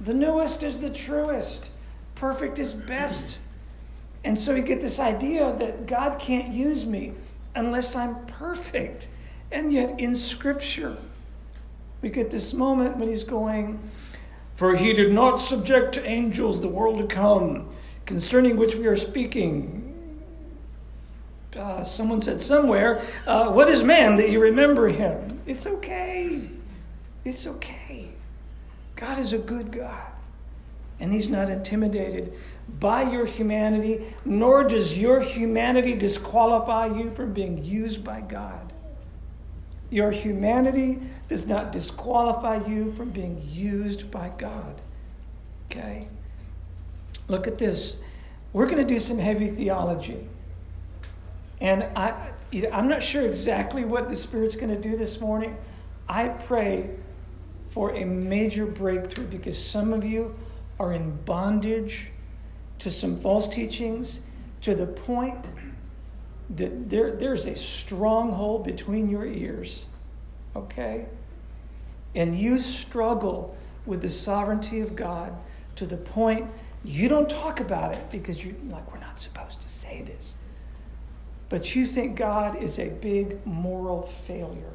The 0.00 0.14
newest 0.14 0.62
is 0.62 0.80
the 0.80 0.90
truest. 0.90 1.66
Perfect 2.14 2.58
is 2.58 2.74
best. 2.74 3.38
And 4.24 4.38
so 4.38 4.54
you 4.54 4.62
get 4.62 4.80
this 4.80 5.00
idea 5.00 5.52
that 5.58 5.86
God 5.86 6.18
can't 6.18 6.52
use 6.52 6.84
me 6.84 7.12
unless 7.54 7.96
I'm 7.96 8.24
perfect. 8.26 9.08
And 9.50 9.72
yet 9.72 9.98
in 9.98 10.14
Scripture, 10.14 10.96
we 12.02 12.10
get 12.10 12.30
this 12.30 12.52
moment 12.52 12.96
when 12.96 13.08
he's 13.08 13.24
going, 13.24 13.78
For 14.58 14.74
he 14.74 14.92
did 14.92 15.12
not 15.12 15.36
subject 15.36 15.94
to 15.94 16.04
angels 16.04 16.60
the 16.60 16.66
world 16.66 16.98
to 16.98 17.06
come, 17.06 17.68
concerning 18.06 18.56
which 18.56 18.74
we 18.74 18.88
are 18.88 18.96
speaking. 18.96 20.20
Uh, 21.56 21.84
someone 21.84 22.20
said 22.20 22.40
somewhere, 22.40 23.06
uh, 23.28 23.52
What 23.52 23.68
is 23.68 23.84
man 23.84 24.16
that 24.16 24.30
you 24.30 24.40
remember 24.40 24.88
him? 24.88 25.40
It's 25.46 25.68
okay. 25.68 26.50
It's 27.24 27.46
okay. 27.46 28.08
God 28.96 29.18
is 29.18 29.32
a 29.32 29.38
good 29.38 29.70
God, 29.70 30.10
and 30.98 31.12
he's 31.12 31.28
not 31.28 31.48
intimidated 31.48 32.32
by 32.80 33.02
your 33.02 33.26
humanity, 33.26 34.12
nor 34.24 34.64
does 34.64 34.98
your 34.98 35.20
humanity 35.20 35.94
disqualify 35.94 36.86
you 36.86 37.12
from 37.12 37.32
being 37.32 37.62
used 37.62 38.04
by 38.04 38.22
God. 38.22 38.72
Your 39.88 40.10
humanity 40.10 40.98
does 41.28 41.46
not 41.46 41.72
disqualify 41.72 42.66
you 42.66 42.92
from 42.92 43.10
being 43.10 43.40
used 43.50 44.10
by 44.10 44.32
God. 44.38 44.80
Okay? 45.66 46.08
Look 47.28 47.46
at 47.46 47.58
this. 47.58 47.98
We're 48.52 48.66
going 48.66 48.78
to 48.78 48.84
do 48.84 48.98
some 48.98 49.18
heavy 49.18 49.48
theology. 49.48 50.26
And 51.60 51.84
I, 51.94 52.30
I'm 52.72 52.88
not 52.88 53.02
sure 53.02 53.26
exactly 53.26 53.84
what 53.84 54.08
the 54.08 54.16
Spirit's 54.16 54.56
going 54.56 54.74
to 54.74 54.80
do 54.80 54.96
this 54.96 55.20
morning. 55.20 55.56
I 56.08 56.28
pray 56.28 56.96
for 57.70 57.94
a 57.94 58.04
major 58.04 58.64
breakthrough 58.64 59.26
because 59.26 59.62
some 59.62 59.92
of 59.92 60.04
you 60.04 60.34
are 60.80 60.94
in 60.94 61.16
bondage 61.24 62.10
to 62.78 62.90
some 62.90 63.20
false 63.20 63.48
teachings 63.48 64.20
to 64.62 64.74
the 64.74 64.86
point 64.86 65.46
that 66.50 66.88
there, 66.88 67.12
there's 67.12 67.46
a 67.46 67.54
stronghold 67.54 68.64
between 68.64 69.08
your 69.10 69.26
ears, 69.26 69.86
okay? 70.56 71.06
And 72.14 72.38
you 72.38 72.58
struggle 72.58 73.56
with 73.86 74.02
the 74.02 74.08
sovereignty 74.08 74.80
of 74.80 74.96
God 74.96 75.32
to 75.76 75.86
the 75.86 75.96
point 75.96 76.50
you 76.84 77.08
don't 77.08 77.28
talk 77.28 77.60
about 77.60 77.94
it 77.94 78.10
because 78.10 78.44
you're 78.44 78.54
like, 78.68 78.92
we're 78.92 79.00
not 79.00 79.20
supposed 79.20 79.60
to 79.62 79.68
say 79.68 80.02
this. 80.02 80.34
But 81.48 81.74
you 81.74 81.86
think 81.86 82.16
God 82.16 82.56
is 82.56 82.78
a 82.78 82.88
big 82.88 83.44
moral 83.46 84.02
failure. 84.02 84.72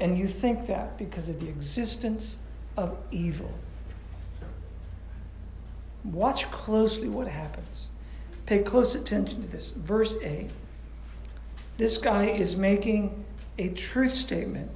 And 0.00 0.16
you 0.18 0.26
think 0.26 0.66
that 0.66 0.96
because 0.96 1.28
of 1.28 1.38
the 1.40 1.48
existence 1.48 2.38
of 2.76 2.98
evil. 3.10 3.52
Watch 6.04 6.50
closely 6.50 7.08
what 7.08 7.28
happens. 7.28 7.88
Pay 8.46 8.60
close 8.60 8.94
attention 8.94 9.42
to 9.42 9.48
this. 9.48 9.70
Verse 9.70 10.16
8. 10.22 10.50
This 11.76 11.98
guy 11.98 12.26
is 12.26 12.56
making 12.56 13.24
a 13.58 13.68
truth 13.68 14.12
statement. 14.12 14.70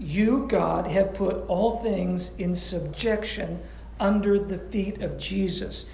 You, 0.00 0.46
God, 0.48 0.86
have 0.86 1.12
put 1.12 1.46
all 1.46 1.76
things 1.76 2.34
in 2.38 2.54
subjection 2.54 3.60
under 4.00 4.38
the 4.38 4.56
feet 4.56 5.02
of 5.02 5.18
Jesus. 5.18 5.90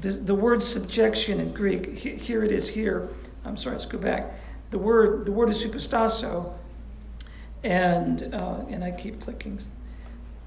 The, 0.00 0.08
the 0.08 0.34
word 0.34 0.62
subjection 0.62 1.40
in 1.40 1.52
Greek, 1.52 1.94
here 1.94 2.42
it 2.42 2.50
is 2.50 2.70
here. 2.70 3.10
I'm 3.44 3.58
sorry, 3.58 3.76
let's 3.76 3.84
go 3.84 3.98
back. 3.98 4.32
The 4.70 4.78
word, 4.78 5.26
the 5.26 5.32
word 5.32 5.50
is 5.50 5.62
hupostasso, 5.62 6.54
and, 7.62 8.34
uh, 8.34 8.64
and 8.70 8.82
I 8.82 8.90
keep 8.92 9.20
clicking. 9.20 9.60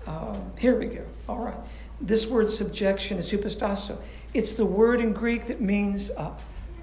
Um, 0.07 0.51
here 0.57 0.75
we 0.79 0.87
go. 0.87 1.05
All 1.29 1.37
right. 1.37 1.57
This 2.01 2.25
word 2.25 2.49
subjection 2.49 3.19
is 3.19 3.31
hupostasso. 3.31 3.97
It's 4.33 4.53
the 4.53 4.65
word 4.65 5.01
in 5.01 5.13
Greek 5.13 5.45
that 5.45 5.61
means 5.61 6.09
uh, 6.17 6.31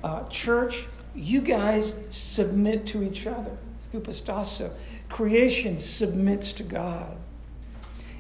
uh, 0.05 0.23
church, 0.29 0.87
you 1.15 1.41
guys 1.41 1.99
submit 2.11 2.87
to 2.87 3.03
each 3.03 3.27
other. 3.27 3.57
Hupostasso. 3.93 4.71
Creation 5.15 5.79
submits 5.79 6.53
to 6.55 6.65
God. 6.65 7.17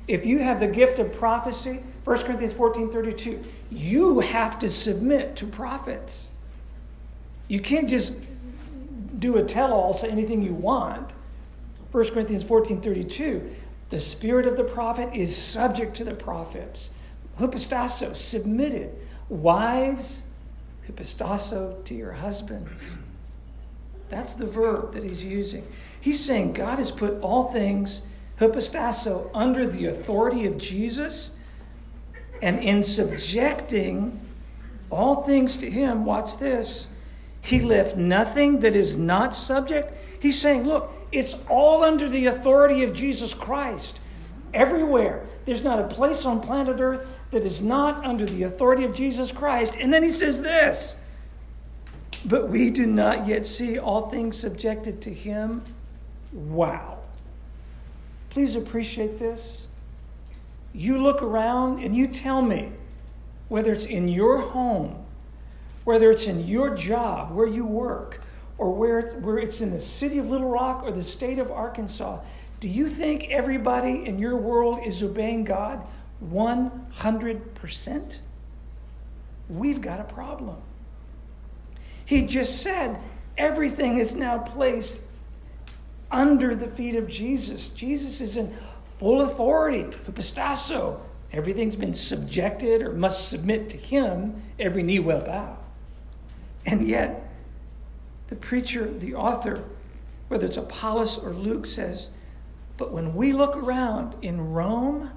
If 0.06 0.24
you 0.24 0.38
have 0.38 0.60
the 0.60 0.68
gift 0.68 1.00
of 1.00 1.12
prophecy, 1.12 1.80
1 2.04 2.18
Corinthians 2.22 2.54
14 2.54 2.92
32, 2.92 3.42
you 3.68 4.20
have 4.20 4.60
to 4.60 4.70
submit 4.70 5.34
to 5.34 5.46
prophets. 5.48 6.28
You 7.48 7.58
can't 7.58 7.90
just 7.90 8.22
do 9.18 9.38
a 9.38 9.42
tell 9.42 9.72
all, 9.72 9.92
say 9.92 10.08
anything 10.08 10.40
you 10.40 10.54
want. 10.54 11.10
1 11.90 12.10
Corinthians 12.10 12.44
14 12.44 12.80
32, 12.80 13.50
the 13.88 13.98
spirit 13.98 14.46
of 14.46 14.56
the 14.56 14.62
prophet 14.62 15.12
is 15.12 15.36
subject 15.36 15.96
to 15.96 16.04
the 16.04 16.14
prophets. 16.14 16.90
Hupostasso, 17.40 18.14
submitted. 18.14 19.00
Wives, 19.28 20.22
hupostasso 20.88 21.84
to 21.86 21.92
your 21.92 22.12
husbands. 22.12 22.80
That's 24.08 24.34
the 24.34 24.46
verb 24.46 24.92
that 24.92 25.04
he's 25.04 25.24
using. 25.24 25.66
He's 26.00 26.24
saying 26.24 26.52
God 26.52 26.78
has 26.78 26.90
put 26.90 27.20
all 27.20 27.50
things, 27.50 28.02
hupostasso, 28.38 29.30
under 29.34 29.66
the 29.66 29.86
authority 29.86 30.46
of 30.46 30.58
Jesus. 30.58 31.30
And 32.42 32.62
in 32.62 32.82
subjecting 32.82 34.20
all 34.90 35.22
things 35.22 35.56
to 35.58 35.70
him, 35.70 36.04
watch 36.04 36.38
this, 36.38 36.88
he 37.40 37.60
left 37.60 37.96
nothing 37.96 38.60
that 38.60 38.74
is 38.74 38.96
not 38.96 39.34
subject. 39.34 39.92
He's 40.20 40.38
saying, 40.38 40.64
look, 40.64 40.92
it's 41.12 41.36
all 41.48 41.82
under 41.82 42.08
the 42.08 42.26
authority 42.26 42.82
of 42.82 42.94
Jesus 42.94 43.34
Christ. 43.34 43.98
Everywhere. 44.52 45.26
There's 45.44 45.64
not 45.64 45.78
a 45.78 45.88
place 45.88 46.24
on 46.24 46.40
planet 46.40 46.80
Earth 46.80 47.06
that 47.30 47.44
is 47.44 47.60
not 47.60 48.04
under 48.04 48.24
the 48.24 48.44
authority 48.44 48.84
of 48.84 48.94
Jesus 48.94 49.30
Christ. 49.30 49.76
And 49.78 49.92
then 49.92 50.02
he 50.02 50.10
says 50.10 50.40
this 50.40 50.96
But 52.24 52.48
we 52.48 52.70
do 52.70 52.86
not 52.86 53.26
yet 53.26 53.44
see 53.44 53.78
all 53.78 54.08
things 54.08 54.36
subjected 54.38 55.00
to 55.02 55.12
him. 55.12 55.62
Wow. 56.32 56.98
Please 58.30 58.56
appreciate 58.56 59.18
this. 59.18 59.66
You 60.72 61.00
look 61.00 61.22
around 61.22 61.84
and 61.84 61.94
you 61.94 62.06
tell 62.06 62.42
me 62.42 62.72
whether 63.48 63.72
it's 63.72 63.84
in 63.84 64.08
your 64.08 64.40
home, 64.40 65.04
whether 65.84 66.10
it's 66.10 66.26
in 66.26 66.46
your 66.46 66.74
job, 66.74 67.32
where 67.32 67.46
you 67.46 67.64
work, 67.64 68.22
or 68.58 68.72
where, 68.72 69.12
where 69.20 69.38
it's 69.38 69.60
in 69.60 69.70
the 69.70 69.80
city 69.80 70.18
of 70.18 70.28
Little 70.28 70.48
Rock 70.48 70.82
or 70.84 70.92
the 70.92 71.02
state 71.02 71.38
of 71.38 71.50
Arkansas, 71.50 72.20
do 72.60 72.68
you 72.68 72.88
think 72.88 73.28
everybody 73.30 74.06
in 74.06 74.18
your 74.18 74.36
world 74.36 74.80
is 74.84 75.02
obeying 75.02 75.44
God 75.44 75.86
100%? 76.32 78.18
We've 79.48 79.80
got 79.80 80.00
a 80.00 80.04
problem. 80.04 80.56
He 82.04 82.22
just 82.22 82.62
said 82.62 82.98
everything 83.36 83.98
is 83.98 84.14
now 84.14 84.38
placed 84.38 85.00
under 86.10 86.54
the 86.54 86.68
feet 86.68 86.94
of 86.94 87.08
Jesus. 87.08 87.68
Jesus 87.70 88.20
is 88.20 88.36
in 88.36 88.54
full 88.98 89.22
authority, 89.22 89.84
hupostasso. 90.06 91.00
Everything's 91.32 91.76
been 91.76 91.94
subjected 91.94 92.82
or 92.82 92.92
must 92.92 93.28
submit 93.28 93.68
to 93.70 93.76
him. 93.76 94.42
Every 94.58 94.82
knee 94.82 95.00
will 95.00 95.20
bow. 95.20 95.56
And 96.64 96.86
yet, 96.86 97.28
the 98.28 98.36
preacher, 98.36 98.88
the 98.88 99.14
author, 99.14 99.64
whether 100.28 100.46
it's 100.46 100.56
Apollos 100.56 101.18
or 101.18 101.32
Luke, 101.32 101.66
says, 101.66 102.08
but 102.76 102.92
when 102.92 103.14
we 103.14 103.32
look 103.32 103.56
around 103.56 104.14
in 104.22 104.52
Rome, 104.52 105.10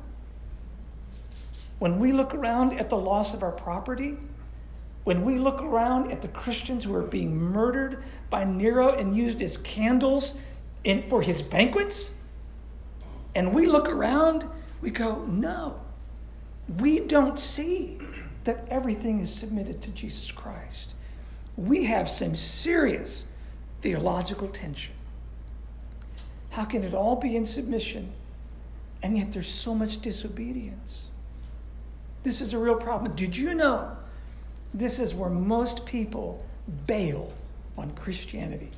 when 1.79 1.99
we 1.99 2.11
look 2.11 2.33
around 2.33 2.73
at 2.79 2.89
the 2.89 2.97
loss 2.97 3.33
of 3.33 3.43
our 3.43 3.51
property, 3.51 4.17
when 5.07 5.23
we 5.23 5.39
look 5.39 5.61
around 5.61 6.11
at 6.11 6.21
the 6.21 6.27
Christians 6.27 6.83
who 6.83 6.93
are 6.93 7.01
being 7.01 7.33
murdered 7.33 8.03
by 8.29 8.43
Nero 8.43 8.89
and 8.89 9.15
used 9.15 9.41
as 9.41 9.55
candles 9.55 10.37
in, 10.83 11.07
for 11.07 11.21
his 11.21 11.41
banquets, 11.41 12.11
and 13.33 13.53
we 13.53 13.67
look 13.67 13.87
around, 13.87 14.43
we 14.81 14.91
go, 14.91 15.23
no, 15.23 15.79
we 16.77 16.99
don't 16.99 17.39
see 17.39 17.97
that 18.43 18.67
everything 18.69 19.21
is 19.21 19.33
submitted 19.33 19.81
to 19.83 19.91
Jesus 19.91 20.29
Christ. 20.29 20.93
We 21.55 21.85
have 21.85 22.09
some 22.09 22.35
serious 22.35 23.27
theological 23.81 24.49
tension. 24.49 24.93
How 26.49 26.65
can 26.65 26.83
it 26.83 26.93
all 26.93 27.15
be 27.15 27.37
in 27.37 27.45
submission 27.45 28.11
and 29.01 29.17
yet 29.17 29.31
there's 29.31 29.47
so 29.47 29.73
much 29.73 30.01
disobedience? 30.01 31.07
This 32.23 32.41
is 32.41 32.53
a 32.53 32.57
real 32.57 32.75
problem. 32.75 33.15
Did 33.15 33.37
you 33.37 33.53
know 33.53 33.96
this 34.73 34.99
is 34.99 35.13
where 35.13 35.29
most 35.29 35.85
people 35.85 36.45
bail 36.85 37.31
on 37.77 37.91
Christianity? 37.91 38.69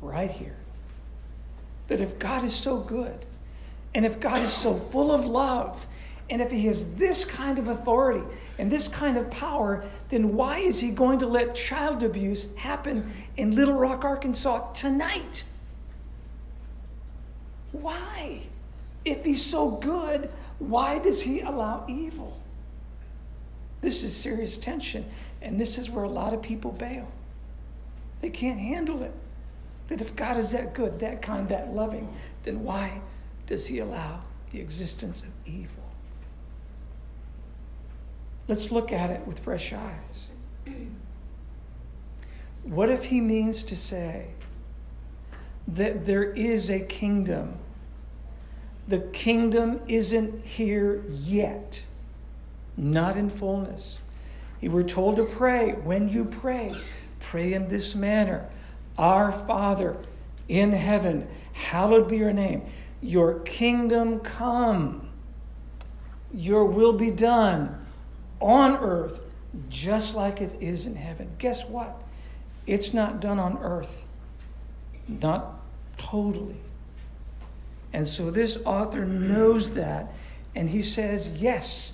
Right 0.00 0.30
here. 0.30 0.56
That 1.88 2.00
if 2.00 2.18
God 2.18 2.44
is 2.44 2.54
so 2.54 2.78
good, 2.78 3.26
and 3.94 4.06
if 4.06 4.20
God 4.20 4.40
is 4.42 4.52
so 4.52 4.74
full 4.74 5.12
of 5.12 5.24
love, 5.24 5.86
and 6.30 6.40
if 6.40 6.50
He 6.50 6.66
has 6.66 6.94
this 6.94 7.24
kind 7.24 7.58
of 7.58 7.68
authority 7.68 8.24
and 8.58 8.70
this 8.70 8.88
kind 8.88 9.16
of 9.16 9.30
power, 9.30 9.84
then 10.08 10.34
why 10.34 10.58
is 10.58 10.80
He 10.80 10.90
going 10.90 11.18
to 11.20 11.26
let 11.26 11.54
child 11.54 12.02
abuse 12.02 12.48
happen 12.56 13.10
in 13.36 13.54
Little 13.54 13.74
Rock, 13.74 14.04
Arkansas 14.04 14.72
tonight? 14.72 15.44
Why? 17.72 18.42
If 19.04 19.24
he's 19.24 19.44
so 19.44 19.70
good, 19.70 20.30
why 20.58 20.98
does 20.98 21.22
he 21.22 21.40
allow 21.40 21.84
evil? 21.88 22.38
This 23.82 24.02
is 24.02 24.16
serious 24.16 24.56
tension, 24.56 25.04
and 25.42 25.60
this 25.60 25.76
is 25.76 25.90
where 25.90 26.04
a 26.04 26.08
lot 26.08 26.32
of 26.32 26.40
people 26.40 26.72
bail. 26.72 27.12
They 28.22 28.30
can't 28.30 28.58
handle 28.58 29.02
it. 29.02 29.12
That 29.88 30.00
if 30.00 30.16
God 30.16 30.38
is 30.38 30.52
that 30.52 30.72
good, 30.72 31.00
that 31.00 31.20
kind, 31.20 31.48
that 31.50 31.74
loving, 31.74 32.08
then 32.44 32.64
why 32.64 33.02
does 33.46 33.66
he 33.66 33.80
allow 33.80 34.20
the 34.50 34.60
existence 34.60 35.22
of 35.22 35.28
evil? 35.44 35.84
Let's 38.48 38.70
look 38.70 38.92
at 38.92 39.10
it 39.10 39.26
with 39.26 39.40
fresh 39.40 39.74
eyes. 39.74 40.28
What 42.62 42.88
if 42.88 43.04
he 43.04 43.20
means 43.20 43.62
to 43.64 43.76
say 43.76 44.28
that 45.68 46.06
there 46.06 46.24
is 46.24 46.70
a 46.70 46.80
kingdom 46.80 47.58
the 48.88 48.98
kingdom 48.98 49.80
isn't 49.86 50.44
here 50.44 51.04
yet, 51.08 51.84
not 52.76 53.16
in 53.16 53.30
fullness. 53.30 53.98
Were 54.62 54.84
told 54.84 55.16
to 55.16 55.24
pray. 55.24 55.72
When 55.72 56.08
you 56.08 56.24
pray, 56.24 56.72
pray 57.20 57.52
in 57.52 57.68
this 57.68 57.94
manner 57.94 58.48
Our 58.96 59.32
Father 59.32 59.96
in 60.48 60.72
heaven, 60.72 61.26
hallowed 61.52 62.08
be 62.08 62.18
your 62.18 62.32
name. 62.32 62.62
Your 63.00 63.40
kingdom 63.40 64.20
come, 64.20 65.08
your 66.32 66.66
will 66.66 66.92
be 66.92 67.10
done 67.10 67.84
on 68.40 68.76
earth 68.76 69.20
just 69.68 70.14
like 70.14 70.40
it 70.40 70.56
is 70.60 70.86
in 70.86 70.94
heaven. 70.94 71.30
Guess 71.38 71.66
what? 71.66 72.02
It's 72.66 72.94
not 72.94 73.20
done 73.20 73.38
on 73.38 73.58
earth, 73.58 74.06
not 75.08 75.60
totally. 75.98 76.56
And 77.92 78.06
so 78.06 78.30
this 78.30 78.58
author 78.64 79.04
knows 79.04 79.72
that, 79.74 80.14
and 80.54 80.68
he 80.68 80.82
says, 80.82 81.28
Yes, 81.28 81.91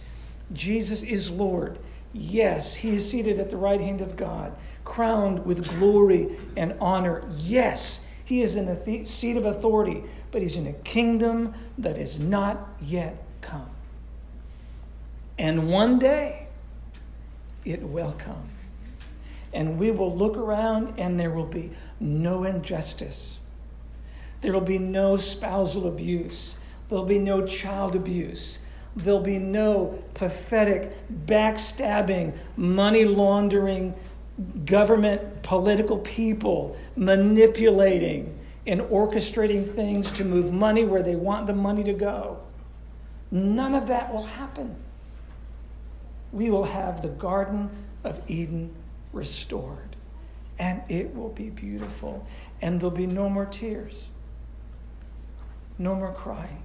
Jesus 0.53 1.03
is 1.03 1.31
Lord. 1.31 1.79
Yes, 2.13 2.75
he 2.75 2.91
is 2.91 3.09
seated 3.09 3.39
at 3.39 3.51
the 3.51 3.57
right 3.57 3.81
hand 3.81 4.01
of 4.01 4.17
God, 4.17 4.55
crowned 4.85 5.45
with 5.45 5.69
glory 5.79 6.37
and 6.57 6.75
honor. 6.81 7.23
Yes, 7.39 8.01
he 8.25 8.43
is 8.43 8.57
in 8.57 8.67
the 8.67 8.77
th- 8.77 9.07
seat 9.07 9.37
of 9.37 9.45
authority, 9.45 10.05
but 10.31 10.43
he's 10.43 10.57
in 10.57 10.67
a 10.67 10.73
kingdom 10.73 11.55
that 11.77 11.99
is 11.99 12.19
not 12.19 12.69
yet 12.81 13.23
come. 13.41 13.71
And 15.39 15.71
one 15.71 15.99
day, 15.99 16.49
it 17.65 17.83
will 17.83 18.13
come. 18.19 18.49
And 19.53 19.79
we 19.79 19.91
will 19.91 20.15
look 20.15 20.37
around, 20.37 20.99
and 20.99 21.19
there 21.21 21.31
will 21.31 21.47
be 21.47 21.71
no 22.01 22.45
injustice 22.45 23.39
there 24.41 24.53
will 24.53 24.61
be 24.61 24.79
no 24.79 25.17
spousal 25.17 25.89
abuse. 25.89 26.59
There'll 26.89 27.05
be 27.05 27.19
no 27.19 27.47
child 27.47 27.95
abuse. 27.95 28.61
There'll 28.99 29.21
be 29.21 29.39
no 29.39 30.03
pathetic, 30.15 30.93
backstabbing, 31.27 32.37
money 32.57 33.05
laundering, 33.05 33.95
government, 34.65 35.43
political 35.43 35.99
people 35.99 36.77
manipulating 36.97 38.39
and 38.67 38.81
orchestrating 38.83 39.75
things 39.75 40.11
to 40.13 40.25
move 40.25 40.53
money 40.53 40.85
where 40.85 41.03
they 41.03 41.17
want 41.17 41.47
the 41.47 41.55
money 41.55 41.85
to 41.85 41.93
go. 41.93 42.41
None 43.31 43.75
of 43.75 43.89
that 43.89 44.13
will 44.13 44.27
happen. 44.27 44.77
We 46.33 46.51
will 46.51 46.65
have 46.65 47.03
the 47.03 47.09
Garden 47.09 47.71
of 48.05 48.21
Eden 48.31 48.75
restored, 49.13 49.97
and 50.59 50.83
it 50.89 51.15
will 51.15 51.31
be 51.31 51.51
beautiful, 51.51 52.27
and 52.61 52.81
there'll 52.81 52.95
be 52.95 53.07
no 53.07 53.29
more 53.29 53.47
tears 53.47 54.09
no 55.79 55.95
more 55.95 56.13
crying. 56.13 56.63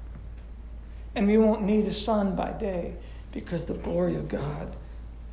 And 1.15 1.27
we 1.27 1.37
won't 1.37 1.61
need 1.61 1.85
a 1.85 1.93
sun 1.93 2.35
by 2.35 2.51
day 2.51 2.95
because 3.31 3.65
the 3.65 3.73
glory 3.73 4.15
of 4.15 4.27
God 4.27 4.75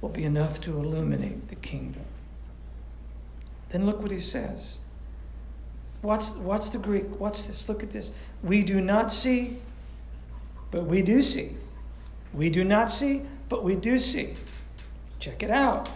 will 0.01 0.09
be 0.09 0.25
enough 0.25 0.61
to 0.63 0.79
illuminate 0.79 1.49
the 1.49 1.57
kingdom. 1.57 2.05
Then 3.71 3.87
look 3.87 4.03
what 4.03 4.11
he 4.11 4.21
says. 4.21 4.79
What's, 6.03 6.31
what's 6.37 6.71
the 6.71 6.79
Greek? 6.79 7.21
What's 7.21 7.47
this? 7.47 7.69
Look 7.69 7.83
at 7.83 7.91
this. 7.91 8.13
We 8.43 8.63
do 8.63 8.81
not 8.81 9.13
see 9.13 9.59
but 10.71 10.85
we 10.85 11.03
do 11.03 11.23
see. 11.23 11.51
We 12.33 12.51
do 12.51 12.65
not 12.65 12.91
see, 12.91 13.23
but 13.49 13.65
we 13.65 13.75
do 13.75 13.99
see. 13.99 14.35
Check 15.19 15.43
it 15.43 15.51
out. 15.51 15.89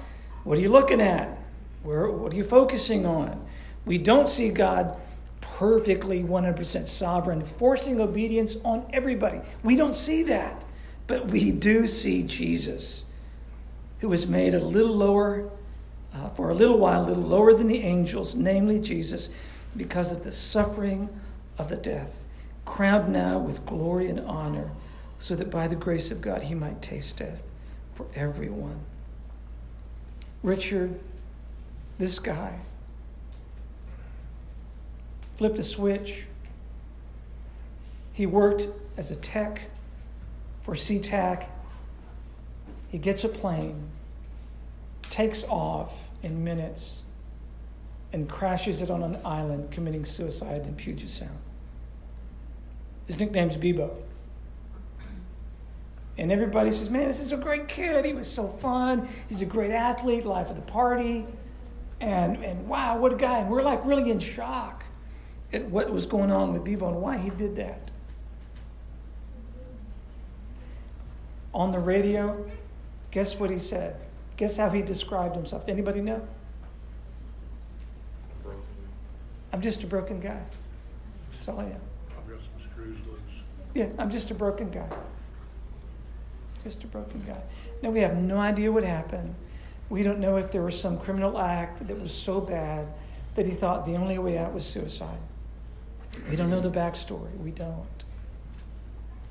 What 0.42 0.58
are 0.58 0.60
you 0.60 0.68
looking 0.68 1.00
at? 1.00 1.38
Where, 1.82 2.10
what 2.10 2.32
are 2.32 2.36
you 2.36 2.44
focusing 2.44 3.06
on? 3.06 3.46
We 3.86 3.98
don't 3.98 4.28
see 4.28 4.50
God 4.50 4.98
perfectly 5.58 6.22
100% 6.22 6.88
sovereign, 6.88 7.44
forcing 7.44 8.00
obedience 8.00 8.56
on 8.64 8.84
everybody. 8.92 9.40
We 9.62 9.76
don't 9.76 9.94
see 9.94 10.24
that. 10.24 10.64
But 11.06 11.28
we 11.28 11.52
do 11.52 11.86
see 11.86 12.22
Jesus, 12.24 13.04
who 14.00 14.08
was 14.08 14.28
made 14.28 14.54
a 14.54 14.58
little 14.58 14.96
lower, 14.96 15.48
uh, 16.12 16.30
for 16.30 16.50
a 16.50 16.54
little 16.54 16.78
while, 16.78 17.04
a 17.04 17.06
little 17.06 17.22
lower 17.22 17.54
than 17.54 17.68
the 17.68 17.82
angels, 17.82 18.34
namely 18.34 18.80
Jesus, 18.80 19.30
because 19.76 20.10
of 20.10 20.24
the 20.24 20.32
suffering 20.32 21.08
of 21.56 21.68
the 21.68 21.76
death, 21.76 22.24
crowned 22.64 23.12
now 23.12 23.38
with 23.38 23.64
glory 23.64 24.08
and 24.08 24.20
honor, 24.20 24.70
so 25.18 25.36
that 25.36 25.50
by 25.50 25.68
the 25.68 25.76
grace 25.76 26.10
of 26.10 26.20
God 26.20 26.44
he 26.44 26.54
might 26.54 26.82
taste 26.82 27.18
death 27.18 27.42
for 27.94 28.06
everyone. 28.14 28.80
Richard, 30.42 30.98
this 31.98 32.18
guy, 32.18 32.60
flipped 35.36 35.58
a 35.58 35.62
switch. 35.62 36.24
He 38.12 38.26
worked 38.26 38.68
as 38.96 39.10
a 39.10 39.16
tech 39.16 39.62
for 40.62 40.74
SeaTac. 40.74 41.48
He 42.88 42.98
gets 42.98 43.24
a 43.24 43.28
plane, 43.28 43.88
takes 45.02 45.44
off 45.44 45.92
in 46.22 46.44
minutes, 46.44 47.02
and 48.12 48.28
crashes 48.28 48.80
it 48.80 48.90
on 48.90 49.02
an 49.02 49.18
island, 49.24 49.72
committing 49.72 50.04
suicide 50.04 50.64
in 50.64 50.74
Puget 50.76 51.08
Sound. 51.08 51.36
His 53.06 53.18
nickname's 53.18 53.56
Beebo. 53.56 53.94
And 56.16 56.30
everybody 56.30 56.70
says, 56.70 56.90
Man, 56.90 57.08
this 57.08 57.20
is 57.20 57.32
a 57.32 57.36
great 57.36 57.66
kid. 57.66 58.04
He 58.04 58.12
was 58.12 58.30
so 58.30 58.46
fun. 58.46 59.08
He's 59.28 59.42
a 59.42 59.46
great 59.46 59.72
athlete, 59.72 60.24
life 60.24 60.48
of 60.48 60.54
the 60.54 60.62
party. 60.62 61.26
And, 62.00 62.36
and 62.44 62.68
wow, 62.68 62.98
what 62.98 63.12
a 63.12 63.16
guy. 63.16 63.40
And 63.40 63.50
we're 63.50 63.62
like 63.62 63.84
really 63.84 64.10
in 64.10 64.20
shock 64.20 64.84
at 65.54 65.64
what 65.70 65.90
was 65.90 66.04
going 66.04 66.32
on 66.32 66.52
with 66.52 66.64
Beebo 66.64 66.88
and 66.88 67.00
why 67.00 67.16
he 67.16 67.30
did 67.30 67.54
that. 67.56 67.90
On 71.54 71.70
the 71.70 71.78
radio, 71.78 72.44
guess 73.12 73.38
what 73.38 73.50
he 73.50 73.60
said? 73.60 73.96
Guess 74.36 74.56
how 74.56 74.68
he 74.68 74.82
described 74.82 75.36
himself? 75.36 75.68
Anybody 75.68 76.00
know? 76.00 76.26
I'm 79.52 79.60
just 79.60 79.84
a 79.84 79.86
broken 79.86 80.18
guy. 80.18 80.40
That's 81.30 81.46
all 81.46 81.60
I 81.60 81.66
am. 81.66 81.80
I've 82.10 82.28
got 82.28 82.40
some 82.40 82.70
screws 82.72 82.96
loose. 83.06 83.20
Yeah, 83.74 83.90
I'm 83.98 84.10
just 84.10 84.32
a 84.32 84.34
broken 84.34 84.68
guy. 84.68 84.88
Just 86.64 86.82
a 86.82 86.88
broken 86.88 87.22
guy. 87.24 87.40
Now, 87.80 87.90
we 87.90 88.00
have 88.00 88.16
no 88.16 88.38
idea 88.38 88.72
what 88.72 88.82
happened. 88.82 89.32
We 89.90 90.02
don't 90.02 90.18
know 90.18 90.38
if 90.38 90.50
there 90.50 90.62
was 90.62 90.80
some 90.80 90.98
criminal 90.98 91.38
act 91.38 91.86
that 91.86 92.00
was 92.00 92.12
so 92.12 92.40
bad 92.40 92.88
that 93.36 93.46
he 93.46 93.52
thought 93.52 93.86
the 93.86 93.94
only 93.94 94.18
way 94.18 94.38
out 94.38 94.52
was 94.52 94.66
suicide. 94.66 95.18
We 96.28 96.36
don't 96.36 96.50
know 96.50 96.60
the 96.60 96.70
backstory. 96.70 97.36
We 97.38 97.50
don't. 97.50 98.04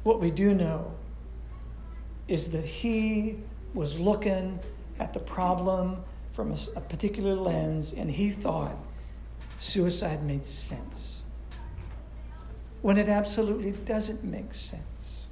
What 0.04 0.20
we 0.20 0.32
do 0.32 0.54
know 0.54 0.94
is 2.28 2.52
that 2.52 2.66
he 2.66 3.38
was 3.74 4.00
looking 4.00 4.60
at 5.00 5.14
the 5.14 5.20
problem 5.20 6.04
from 6.34 6.52
a, 6.52 6.58
a 6.76 6.82
particular 6.82 7.36
lens 7.36 7.94
and 7.94 8.10
he 8.10 8.32
thought 8.32 8.76
suicide 9.60 10.24
made 10.24 10.46
sense 10.46 11.22
when 12.82 12.98
it 12.98 13.08
absolutely 13.08 13.72
doesn't 13.86 14.24
make 14.24 14.54
sense. 14.54 15.24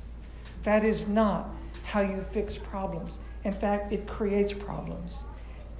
That 0.63 0.83
is 0.83 1.07
not 1.07 1.49
how 1.83 2.01
you 2.01 2.21
fix 2.31 2.57
problems. 2.57 3.19
In 3.43 3.51
fact, 3.51 3.91
it 3.91 4.07
creates 4.07 4.53
problems. 4.53 5.25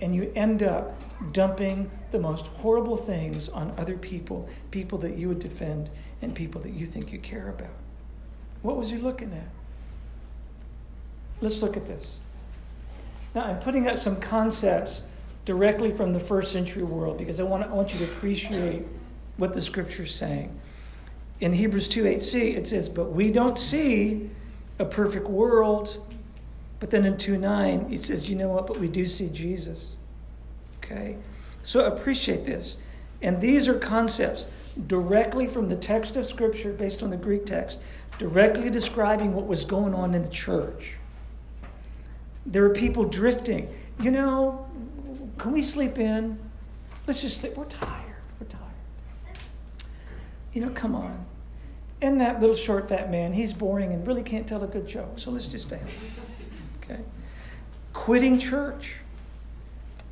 And 0.01 0.15
you 0.15 0.31
end 0.35 0.63
up 0.63 0.99
dumping 1.31 1.89
the 2.09 2.19
most 2.19 2.47
horrible 2.47 2.97
things 2.97 3.47
on 3.49 3.73
other 3.77 3.97
people, 3.97 4.49
people 4.71 4.97
that 4.99 5.17
you 5.17 5.27
would 5.29 5.39
defend, 5.39 5.89
and 6.21 6.35
people 6.35 6.59
that 6.61 6.71
you 6.71 6.85
think 6.85 7.11
you 7.11 7.19
care 7.19 7.49
about. 7.49 7.69
What 8.61 8.77
was 8.77 8.89
he 8.89 8.97
looking 8.97 9.31
at? 9.33 9.47
Let's 11.41 11.61
look 11.61 11.77
at 11.77 11.87
this. 11.87 12.17
Now, 13.33 13.45
I'm 13.45 13.59
putting 13.59 13.87
up 13.87 13.97
some 13.97 14.19
concepts 14.19 15.03
directly 15.45 15.91
from 15.91 16.13
the 16.13 16.19
first 16.19 16.51
century 16.51 16.83
world 16.83 17.17
because 17.17 17.39
I 17.39 17.43
want, 17.43 17.63
I 17.63 17.73
want 17.73 17.93
you 17.93 18.05
to 18.05 18.11
appreciate 18.11 18.83
what 19.37 19.53
the 19.53 19.61
scripture 19.61 20.03
is 20.03 20.13
saying. 20.13 20.59
In 21.39 21.53
Hebrews 21.53 21.89
2 21.89 22.03
8c, 22.03 22.55
it 22.55 22.67
says, 22.67 22.87
But 22.87 23.11
we 23.11 23.31
don't 23.31 23.57
see 23.57 24.29
a 24.77 24.85
perfect 24.85 25.27
world. 25.27 25.97
But 26.81 26.89
then 26.89 27.05
in 27.05 27.15
2 27.15 27.37
9, 27.37 27.87
it 27.91 28.03
says, 28.03 28.27
You 28.27 28.35
know 28.35 28.49
what? 28.49 28.67
But 28.67 28.79
we 28.79 28.89
do 28.89 29.05
see 29.05 29.29
Jesus. 29.29 29.93
Okay? 30.77 31.15
So 31.63 31.85
appreciate 31.85 32.43
this. 32.43 32.77
And 33.21 33.39
these 33.39 33.67
are 33.67 33.77
concepts 33.77 34.47
directly 34.87 35.47
from 35.47 35.69
the 35.69 35.75
text 35.75 36.15
of 36.17 36.25
Scripture, 36.25 36.73
based 36.73 37.03
on 37.03 37.11
the 37.11 37.17
Greek 37.17 37.45
text, 37.45 37.79
directly 38.17 38.71
describing 38.71 39.33
what 39.33 39.45
was 39.45 39.63
going 39.63 39.93
on 39.93 40.15
in 40.15 40.23
the 40.23 40.29
church. 40.29 40.95
There 42.47 42.65
are 42.65 42.73
people 42.73 43.03
drifting. 43.03 43.71
You 43.99 44.09
know, 44.09 44.67
can 45.37 45.51
we 45.51 45.61
sleep 45.61 45.99
in? 45.99 46.39
Let's 47.05 47.21
just 47.21 47.39
sleep. 47.41 47.55
We're 47.55 47.65
tired. 47.65 48.15
We're 48.39 48.47
tired. 48.47 49.37
You 50.53 50.65
know, 50.65 50.71
come 50.71 50.95
on. 50.95 51.25
And 52.01 52.19
that 52.21 52.39
little 52.39 52.55
short, 52.55 52.89
fat 52.89 53.11
man, 53.11 53.33
he's 53.33 53.53
boring 53.53 53.93
and 53.93 54.07
really 54.07 54.23
can't 54.23 54.47
tell 54.47 54.63
a 54.63 54.67
good 54.67 54.87
joke. 54.87 55.19
So 55.19 55.29
let's 55.29 55.45
just 55.45 55.67
stay 55.67 55.77
home. 55.77 56.20
Okay? 56.91 57.01
Quitting 57.93 58.39
church. 58.39 58.95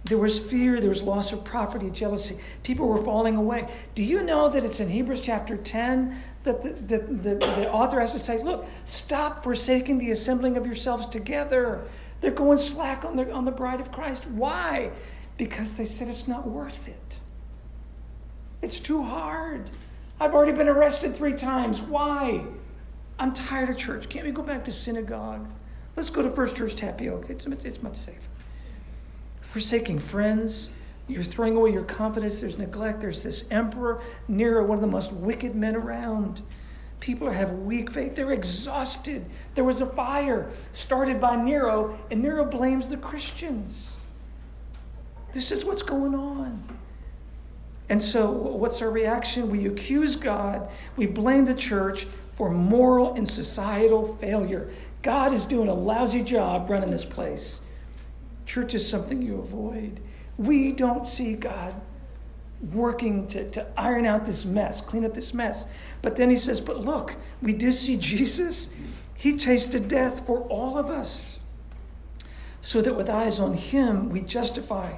There 0.05 0.17
was 0.17 0.39
fear, 0.39 0.79
there 0.79 0.89
was 0.89 1.03
loss 1.03 1.33
of 1.33 1.43
property, 1.43 1.89
jealousy. 1.89 2.39
People 2.63 2.87
were 2.87 3.03
falling 3.03 3.35
away. 3.35 3.67
Do 3.95 4.03
you 4.03 4.23
know 4.23 4.49
that 4.49 4.63
it's 4.63 4.79
in 4.79 4.89
Hebrews 4.89 5.21
chapter 5.21 5.57
10 5.57 6.19
that 6.43 6.63
the, 6.63 6.69
the, 6.69 7.03
the, 7.03 7.35
the 7.35 7.71
author 7.71 7.99
has 7.99 8.13
to 8.13 8.19
say, 8.19 8.41
look, 8.41 8.65
stop 8.85 9.43
forsaking 9.43 9.97
the 9.97 10.11
assembling 10.11 10.57
of 10.57 10.65
yourselves 10.65 11.05
together. 11.05 11.81
They're 12.21 12.31
going 12.31 12.57
slack 12.57 13.03
on 13.03 13.17
the, 13.17 13.31
on 13.31 13.45
the 13.45 13.51
bride 13.51 13.81
of 13.81 13.91
Christ. 13.91 14.25
Why? 14.27 14.91
Because 15.37 15.75
they 15.75 15.85
said 15.85 16.07
it's 16.07 16.27
not 16.27 16.47
worth 16.47 16.87
it. 16.87 17.17
It's 18.61 18.79
too 18.79 19.03
hard. 19.03 19.69
I've 20.19 20.33
already 20.33 20.51
been 20.53 20.67
arrested 20.67 21.15
three 21.15 21.33
times. 21.33 21.81
Why? 21.81 22.43
I'm 23.19 23.33
tired 23.33 23.69
of 23.69 23.77
church. 23.77 24.09
Can't 24.09 24.25
we 24.25 24.31
go 24.31 24.41
back 24.41 24.63
to 24.65 24.71
synagogue? 24.71 25.47
Let's 25.99 26.09
go 26.09 26.21
to 26.21 26.29
First 26.29 26.55
Church 26.55 26.77
Tapioca. 26.77 27.33
It's, 27.33 27.45
it's 27.45 27.83
much 27.83 27.97
safer. 27.97 28.21
Forsaking 29.41 29.99
friends, 29.99 30.69
you're 31.09 31.23
throwing 31.23 31.57
away 31.57 31.73
your 31.73 31.83
confidence. 31.83 32.39
There's 32.39 32.57
neglect. 32.57 33.01
There's 33.01 33.21
this 33.21 33.43
emperor, 33.51 34.01
Nero, 34.29 34.65
one 34.65 34.77
of 34.77 34.81
the 34.81 34.87
most 34.87 35.11
wicked 35.11 35.55
men 35.55 35.75
around. 35.75 36.41
People 37.01 37.29
have 37.29 37.51
weak 37.51 37.91
faith. 37.91 38.15
They're 38.15 38.31
exhausted. 38.31 39.25
There 39.55 39.65
was 39.65 39.81
a 39.81 39.85
fire 39.87 40.49
started 40.71 41.19
by 41.19 41.35
Nero, 41.35 41.99
and 42.09 42.23
Nero 42.23 42.45
blames 42.45 42.87
the 42.87 42.95
Christians. 42.95 43.89
This 45.33 45.51
is 45.51 45.65
what's 45.65 45.81
going 45.81 46.15
on. 46.15 46.63
And 47.89 48.01
so, 48.01 48.31
what's 48.31 48.81
our 48.81 48.89
reaction? 48.89 49.49
We 49.49 49.67
accuse 49.67 50.15
God, 50.15 50.69
we 50.95 51.07
blame 51.07 51.43
the 51.43 51.55
church 51.55 52.07
for 52.37 52.49
moral 52.49 53.15
and 53.15 53.27
societal 53.27 54.15
failure. 54.15 54.69
God 55.01 55.33
is 55.33 55.45
doing 55.45 55.69
a 55.69 55.73
lousy 55.73 56.23
job 56.23 56.69
running 56.69 56.91
this 56.91 57.05
place. 57.05 57.61
Church 58.45 58.73
is 58.73 58.87
something 58.87 59.21
you 59.21 59.39
avoid. 59.39 60.01
We 60.37 60.71
don't 60.71 61.05
see 61.05 61.35
God 61.35 61.75
working 62.73 63.27
to, 63.27 63.49
to 63.51 63.65
iron 63.77 64.05
out 64.05 64.25
this 64.25 64.43
mess, 64.43 64.81
clean 64.81 65.05
up 65.05 65.13
this 65.13 65.33
mess. 65.33 65.67
But 66.01 66.15
then 66.15 66.29
he 66.29 66.37
says, 66.37 66.59
But 66.59 66.81
look, 66.81 67.15
we 67.41 67.53
do 67.53 67.71
see 67.71 67.95
Jesus. 67.95 68.69
He 69.15 69.37
tasted 69.37 69.87
death 69.87 70.25
for 70.25 70.41
all 70.43 70.77
of 70.77 70.89
us, 70.89 71.39
so 72.61 72.81
that 72.81 72.95
with 72.95 73.09
eyes 73.09 73.39
on 73.39 73.53
him, 73.53 74.09
we 74.09 74.21
justify 74.21 74.95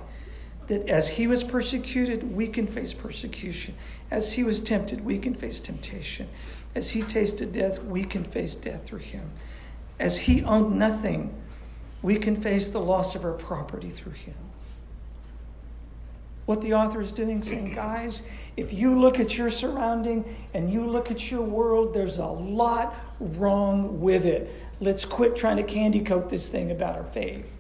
that 0.68 0.88
as 0.88 1.10
he 1.10 1.28
was 1.28 1.44
persecuted, 1.44 2.36
we 2.36 2.48
can 2.48 2.68
face 2.68 2.94
persecution. 2.94 3.76
As 4.10 4.34
he 4.34 4.44
was 4.44 4.62
tempted, 4.62 5.04
we 5.04 5.18
can 5.18 5.34
face 5.34 5.60
temptation. 5.60 6.30
As 6.76 6.92
he 6.92 7.02
tasted 7.02 7.52
death, 7.52 7.84
we 7.84 8.04
can 8.04 8.24
face 8.24 8.56
death 8.56 8.86
through 8.86 9.00
him. 9.00 9.32
As 10.02 10.18
he 10.18 10.44
owned 10.44 10.80
nothing, 10.80 11.32
we 12.02 12.16
can 12.16 12.36
face 12.36 12.70
the 12.70 12.80
loss 12.80 13.16
of 13.16 13.24
our 13.24 13.34
property 13.34 13.92
through 13.92 14.14
him. 14.14 14.34
What 16.48 16.60
the 16.62 16.74
author 16.74 17.02
is 17.02 17.12
doing, 17.12 17.44
saying, 17.44 17.74
guys, 17.76 18.24
if 18.58 18.74
you 18.74 19.00
look 19.00 19.20
at 19.20 19.38
your 19.38 19.52
surrounding 19.52 20.26
and 20.56 20.74
you 20.74 20.88
look 20.88 21.12
at 21.12 21.30
your 21.30 21.44
world, 21.44 21.94
there's 21.94 22.18
a 22.18 22.26
lot 22.26 22.96
wrong 23.20 24.02
with 24.02 24.26
it. 24.26 24.52
Let's 24.80 25.06
quit 25.06 25.36
trying 25.36 25.58
to 25.58 25.64
candy 25.64 26.04
coat 26.04 26.32
this 26.32 26.50
thing 26.50 26.72
about 26.72 26.96
our 26.96 27.06
faith. 27.06 27.56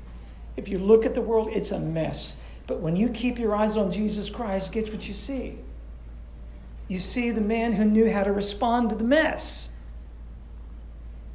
If 0.57 0.67
you 0.67 0.79
look 0.79 1.05
at 1.05 1.13
the 1.13 1.21
world, 1.21 1.49
it's 1.51 1.69
a 1.69 1.79
mess. 1.79 2.33
But 2.65 2.79
when 2.79 2.95
you 2.95 3.09
keep 3.09 3.37
your 3.37 3.55
eyes 3.55 3.77
on 3.77 3.91
Jesus 3.91 4.31
Christ, 4.31 4.71
guess 4.71 4.89
what 4.89 5.07
you 5.07 5.13
see? 5.13 5.59
You 6.87 6.97
see 6.97 7.29
the 7.29 7.39
man 7.39 7.73
who 7.73 7.85
knew 7.85 8.11
how 8.11 8.23
to 8.23 8.31
respond 8.31 8.89
to 8.89 8.95
the 8.95 9.03
mess. 9.03 9.69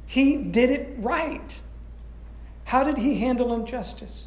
He 0.07 0.37
did 0.37 0.71
it 0.71 0.95
right. 0.97 1.59
How 2.63 2.83
did 2.83 2.97
he 2.97 3.19
handle 3.19 3.53
injustice? 3.53 4.25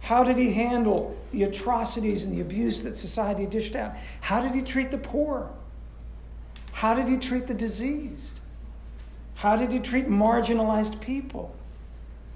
How 0.00 0.22
did 0.22 0.38
he 0.38 0.52
handle 0.52 1.16
the 1.32 1.42
atrocities 1.42 2.24
and 2.24 2.36
the 2.36 2.40
abuse 2.40 2.82
that 2.84 2.96
society 2.96 3.46
dished 3.46 3.74
out? 3.74 3.94
How 4.20 4.40
did 4.40 4.54
he 4.54 4.62
treat 4.62 4.90
the 4.90 4.98
poor? 4.98 5.50
How 6.72 6.94
did 6.94 7.08
he 7.08 7.16
treat 7.16 7.46
the 7.46 7.54
diseased? 7.54 8.40
How 9.34 9.56
did 9.56 9.72
he 9.72 9.80
treat 9.80 10.08
marginalized 10.08 11.00
people? 11.00 11.54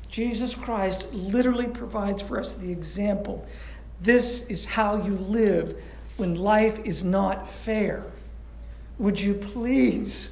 Jesus 0.08 0.54
Christ 0.54 1.12
literally 1.12 1.66
provides 1.66 2.22
for 2.22 2.40
us 2.40 2.54
the 2.54 2.72
example. 2.72 3.46
This 4.00 4.46
is 4.48 4.64
how 4.64 5.04
you 5.04 5.14
live 5.16 5.80
when 6.16 6.34
life 6.34 6.78
is 6.84 7.04
not 7.04 7.50
fair. 7.50 8.04
Would 8.98 9.20
you 9.20 9.34
please 9.34 10.30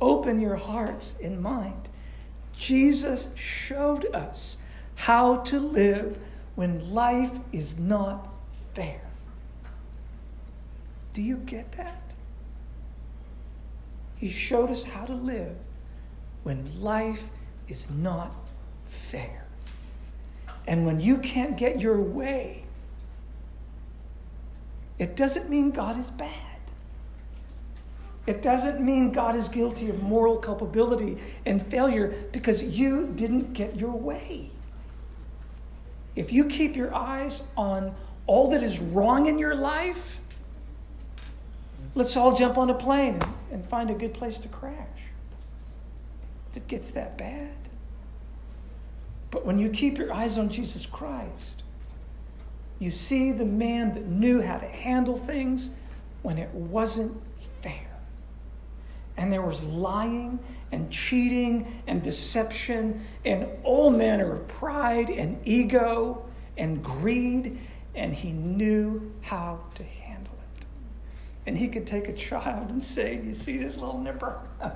open 0.00 0.40
your 0.40 0.56
hearts 0.56 1.14
and 1.22 1.40
mind? 1.40 1.88
Jesus 2.56 3.34
showed 3.36 4.06
us 4.14 4.56
how 4.94 5.36
to 5.36 5.60
live 5.60 6.18
when 6.56 6.92
life 6.92 7.32
is 7.52 7.78
not 7.78 8.28
fair. 8.74 9.00
Do 11.12 11.22
you 11.22 11.36
get 11.36 11.72
that? 11.72 12.02
He 14.16 14.28
showed 14.28 14.70
us 14.70 14.82
how 14.82 15.04
to 15.04 15.14
live 15.14 15.56
when 16.42 16.80
life 16.80 17.28
is 17.68 17.88
not 17.90 18.34
fair. 18.88 19.44
And 20.66 20.84
when 20.84 21.00
you 21.00 21.18
can't 21.18 21.56
get 21.56 21.80
your 21.80 22.00
way, 22.00 22.64
it 24.98 25.14
doesn't 25.14 25.48
mean 25.48 25.70
God 25.70 25.98
is 25.98 26.10
bad. 26.10 26.47
It 28.28 28.42
doesn't 28.42 28.84
mean 28.84 29.10
God 29.10 29.36
is 29.36 29.48
guilty 29.48 29.88
of 29.88 30.02
moral 30.02 30.36
culpability 30.36 31.16
and 31.46 31.66
failure 31.66 32.14
because 32.30 32.62
you 32.62 33.10
didn't 33.14 33.54
get 33.54 33.76
your 33.76 33.92
way. 33.92 34.50
If 36.14 36.30
you 36.30 36.44
keep 36.44 36.76
your 36.76 36.94
eyes 36.94 37.42
on 37.56 37.94
all 38.26 38.50
that 38.50 38.62
is 38.62 38.80
wrong 38.80 39.24
in 39.28 39.38
your 39.38 39.54
life, 39.54 40.18
let's 41.94 42.14
all 42.18 42.36
jump 42.36 42.58
on 42.58 42.68
a 42.68 42.74
plane 42.74 43.18
and 43.50 43.66
find 43.70 43.88
a 43.88 43.94
good 43.94 44.12
place 44.12 44.36
to 44.36 44.48
crash. 44.48 44.76
If 46.50 46.58
it 46.58 46.68
gets 46.68 46.90
that 46.90 47.16
bad. 47.16 47.56
But 49.30 49.46
when 49.46 49.58
you 49.58 49.70
keep 49.70 49.96
your 49.96 50.12
eyes 50.12 50.36
on 50.36 50.50
Jesus 50.50 50.84
Christ, 50.84 51.62
you 52.78 52.90
see 52.90 53.32
the 53.32 53.46
man 53.46 53.92
that 53.92 54.04
knew 54.04 54.42
how 54.42 54.58
to 54.58 54.66
handle 54.66 55.16
things 55.16 55.70
when 56.20 56.36
it 56.36 56.50
wasn't. 56.50 57.22
And 59.18 59.30
there 59.32 59.42
was 59.42 59.62
lying 59.64 60.38
and 60.72 60.90
cheating 60.90 61.82
and 61.86 62.02
deception 62.02 63.04
and 63.24 63.48
all 63.64 63.90
manner 63.90 64.32
of 64.32 64.48
pride 64.48 65.10
and 65.10 65.38
ego 65.46 66.24
and 66.56 66.82
greed, 66.82 67.58
and 67.94 68.14
he 68.14 68.32
knew 68.32 69.12
how 69.22 69.60
to 69.74 69.82
handle 69.82 70.34
it. 70.56 70.66
And 71.46 71.58
he 71.58 71.68
could 71.68 71.86
take 71.86 72.08
a 72.08 72.12
child 72.12 72.70
and 72.70 72.82
say, 72.82 73.20
You 73.22 73.34
see 73.34 73.58
this 73.58 73.76
little 73.76 73.98
nipper? 73.98 74.40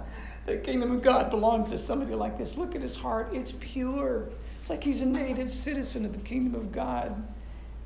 the 0.46 0.56
kingdom 0.56 0.92
of 0.92 1.02
God 1.02 1.30
belongs 1.30 1.70
to 1.70 1.78
somebody 1.78 2.14
like 2.14 2.36
this. 2.36 2.56
Look 2.56 2.74
at 2.74 2.82
his 2.82 2.96
heart, 2.96 3.32
it's 3.32 3.52
pure. 3.60 4.28
It's 4.60 4.70
like 4.70 4.82
he's 4.82 5.02
a 5.02 5.06
native 5.06 5.50
citizen 5.50 6.04
of 6.04 6.12
the 6.14 6.20
kingdom 6.20 6.54
of 6.54 6.72
God. 6.72 7.22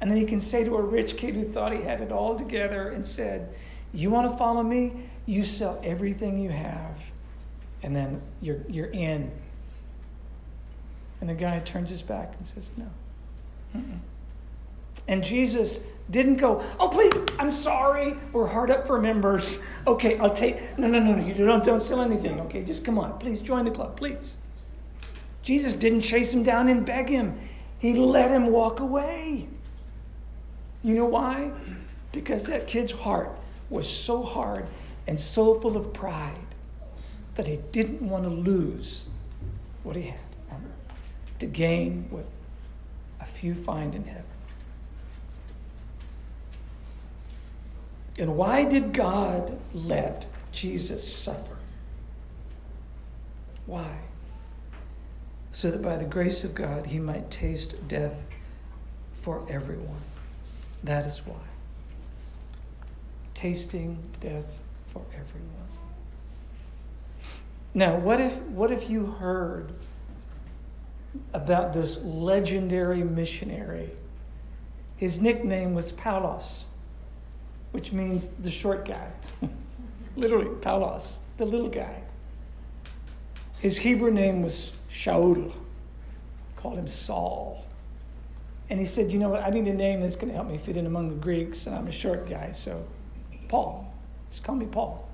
And 0.01 0.11
then 0.11 0.19
he 0.19 0.27
can 0.27 0.40
say 0.40 0.62
to 0.64 0.77
a 0.77 0.83
rich 0.83 1.16
kid 1.16 1.35
who 1.35 1.45
thought 1.45 1.73
he 1.73 1.81
had 1.81 2.01
it 2.03 2.12
all 2.12 2.37
together 2.37 2.90
and 2.90 3.05
said, 3.05 3.55
You 3.92 4.11
want 4.11 4.31
to 4.31 4.37
follow 4.37 4.62
me? 4.62 4.92
You 5.27 5.43
sell 5.43 5.81
everything 5.85 6.39
you 6.39 6.51
have 6.51 6.97
and 7.83 7.95
then 7.95 8.21
you're, 8.41 8.59
you're 8.69 8.87
in. 8.87 9.31
And 11.21 11.31
the 11.31 11.35
guy 11.35 11.59
turns 11.61 11.91
his 11.91 12.03
back 12.03 12.35
and 12.39 12.47
says, 12.47 12.71
No. 12.77 12.87
Mm-mm. 13.77 13.99
And 15.09 15.23
Jesus 15.23 15.81
didn't 16.11 16.37
go, 16.37 16.65
Oh, 16.79 16.89
please, 16.89 17.12
I'm 17.39 17.53
sorry. 17.53 18.17
We're 18.33 18.47
hard 18.47 18.71
up 18.71 18.87
for 18.87 19.01
members. 19.01 19.61
Okay, 19.87 20.19
I'll 20.19 20.35
take. 20.35 20.79
No, 20.79 20.89
no, 20.89 20.99
no, 20.99 21.15
no. 21.15 21.25
You 21.25 21.35
don't, 21.35 21.65
don't 21.65 21.83
sell 21.83 22.01
anything. 22.01 22.41
Okay, 22.41 22.65
just 22.65 22.85
come 22.85 22.99
on. 22.99 23.19
Please 23.19 23.41
join 23.41 23.65
the 23.65 23.71
club, 23.71 23.97
please. 23.97 24.35
Jesus 25.43 25.77
didn't 25.77 26.03
chase 26.03 26.33
him 26.33 26.43
down 26.43 26.69
and 26.69 26.85
beg 26.85 27.09
him, 27.09 27.39
he 27.79 27.95
let 27.95 28.31
him 28.31 28.47
walk 28.47 28.81
away. 28.81 29.47
You 30.83 30.95
know 30.95 31.07
why? 31.07 31.53
Because 32.11 32.45
that 32.45 32.67
kid's 32.67 32.93
heart 32.93 33.31
was 33.71 33.89
so 33.89 34.23
hard 34.23 34.67
and 35.07 35.19
so 35.19 35.61
full 35.61 35.77
of 35.77 35.92
pride 35.92 36.37
that 37.37 37.47
he 37.47 37.59
didn't 37.71 38.01
want 38.01 38.25
to 38.25 38.31
lose 38.31 39.09
what 39.83 39.95
he 39.95 40.03
had 40.03 40.21
on 40.51 40.64
earth 40.64 40.99
to 41.38 41.47
gain 41.47 42.07
what 42.11 42.25
a 43.21 43.27
few 43.27 43.55
find 43.55 43.95
in 43.95 44.05
heaven. 44.05 44.25
And 48.19 48.37
why 48.37 48.64
did 48.64 48.92
God 48.92 49.59
let 49.75 50.27
Jesus 50.51 51.14
suffer? 51.14 51.57
Why? 53.66 53.99
So 55.53 55.71
that 55.71 55.83
by 55.83 55.97
the 55.97 56.05
grace 56.05 56.42
of 56.45 56.55
God 56.55 56.87
he 56.87 56.99
might 56.99 57.31
taste 57.31 57.87
death 57.88 58.27
for 59.23 59.45
everyone. 59.51 60.03
That 60.83 61.05
is 61.05 61.23
why. 61.27 61.35
Tasting 63.35 63.99
death 64.21 64.62
for 65.11 65.21
everyone. 65.21 65.57
Now, 67.75 67.97
what 67.97 68.21
if, 68.21 68.39
what 68.43 68.73
if 68.73 68.89
you 68.89 69.07
heard 69.07 69.73
about 71.35 71.75
this 71.75 71.99
legendary 72.03 73.05
missionary? 73.05 73.91
His 74.97 75.21
nickname 75.21 75.75
was 75.75 75.93
Paulos, 75.93 76.63
which 77.73 77.93
means 77.93 78.29
the 78.41 78.51
short 78.51 78.87
guy. 78.87 79.11
Literally, 80.17 80.47
Paulos, 80.47 81.17
the 81.37 81.45
little 81.45 81.69
guy. 81.69 82.03
His 83.61 83.77
Hebrew 83.77 84.11
name 84.11 84.43
was 84.43 84.73
Shaul. 84.91 85.53
Called 86.57 86.79
him 86.79 86.89
Saul. 86.89 87.67
And 88.71 88.81
he 88.81 88.87
said, 88.87 89.13
You 89.13 89.19
know 89.19 89.29
what? 89.29 89.43
I 89.43 89.51
need 89.51 89.67
a 89.67 89.75
name 89.75 90.01
that's 90.01 90.17
going 90.17 90.29
to 90.29 90.35
help 90.35 90.49
me 90.49 90.59
fit 90.59 90.77
in 90.77 90.87
among 90.87 91.09
the 91.11 91.15
Greeks, 91.15 91.67
and 91.67 91.77
I'm 91.77 91.87
a 91.87 91.93
short 91.93 92.29
guy, 92.29 92.53
so 92.53 92.85
Paul. 93.49 93.93
Just 94.31 94.45
call 94.45 94.55
me 94.55 94.67
Paul 94.67 95.07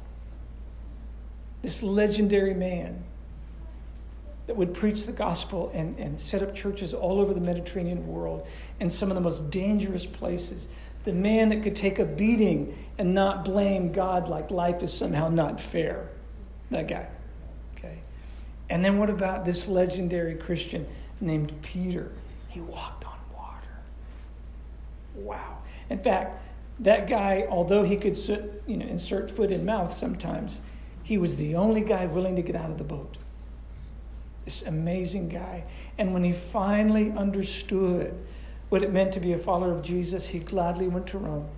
this 1.62 1.82
legendary 1.82 2.54
man 2.54 3.04
that 4.46 4.56
would 4.56 4.74
preach 4.74 5.06
the 5.06 5.12
gospel 5.12 5.70
and, 5.72 5.96
and 5.98 6.18
set 6.18 6.42
up 6.42 6.54
churches 6.54 6.92
all 6.92 7.20
over 7.20 7.32
the 7.32 7.40
Mediterranean 7.40 8.06
world 8.08 8.46
in 8.80 8.90
some 8.90 9.08
of 9.10 9.14
the 9.14 9.20
most 9.20 9.50
dangerous 9.50 10.04
places. 10.04 10.66
The 11.04 11.12
man 11.12 11.48
that 11.50 11.62
could 11.62 11.76
take 11.76 12.00
a 12.00 12.04
beating 12.04 12.76
and 12.98 13.14
not 13.14 13.44
blame 13.44 13.92
God 13.92 14.28
like 14.28 14.50
life 14.50 14.82
is 14.82 14.92
somehow 14.92 15.28
not 15.28 15.60
fair. 15.60 16.08
That 16.70 16.88
guy. 16.88 17.06
Okay. 17.76 17.98
And 18.68 18.84
then 18.84 18.98
what 18.98 19.10
about 19.10 19.44
this 19.44 19.68
legendary 19.68 20.34
Christian 20.34 20.86
named 21.20 21.52
Peter? 21.62 22.10
He 22.48 22.60
walked 22.60 23.04
on 23.04 23.18
water. 23.34 23.68
Wow. 25.14 25.58
In 25.88 26.00
fact, 26.00 26.41
that 26.82 27.06
guy, 27.08 27.46
although 27.48 27.84
he 27.84 27.96
could 27.96 28.18
you 28.66 28.76
know, 28.76 28.86
insert 28.86 29.30
foot 29.30 29.50
in 29.50 29.64
mouth 29.64 29.92
sometimes, 29.92 30.62
he 31.02 31.16
was 31.16 31.36
the 31.36 31.54
only 31.54 31.82
guy 31.82 32.06
willing 32.06 32.36
to 32.36 32.42
get 32.42 32.56
out 32.56 32.70
of 32.70 32.78
the 32.78 32.84
boat. 32.84 33.16
This 34.44 34.62
amazing 34.62 35.28
guy. 35.28 35.64
And 35.96 36.12
when 36.12 36.24
he 36.24 36.32
finally 36.32 37.12
understood 37.12 38.26
what 38.68 38.82
it 38.82 38.92
meant 38.92 39.12
to 39.12 39.20
be 39.20 39.32
a 39.32 39.38
follower 39.38 39.72
of 39.72 39.82
Jesus, 39.82 40.28
he 40.28 40.40
gladly 40.40 40.88
went 40.88 41.06
to 41.08 41.18
Rome. 41.18 41.48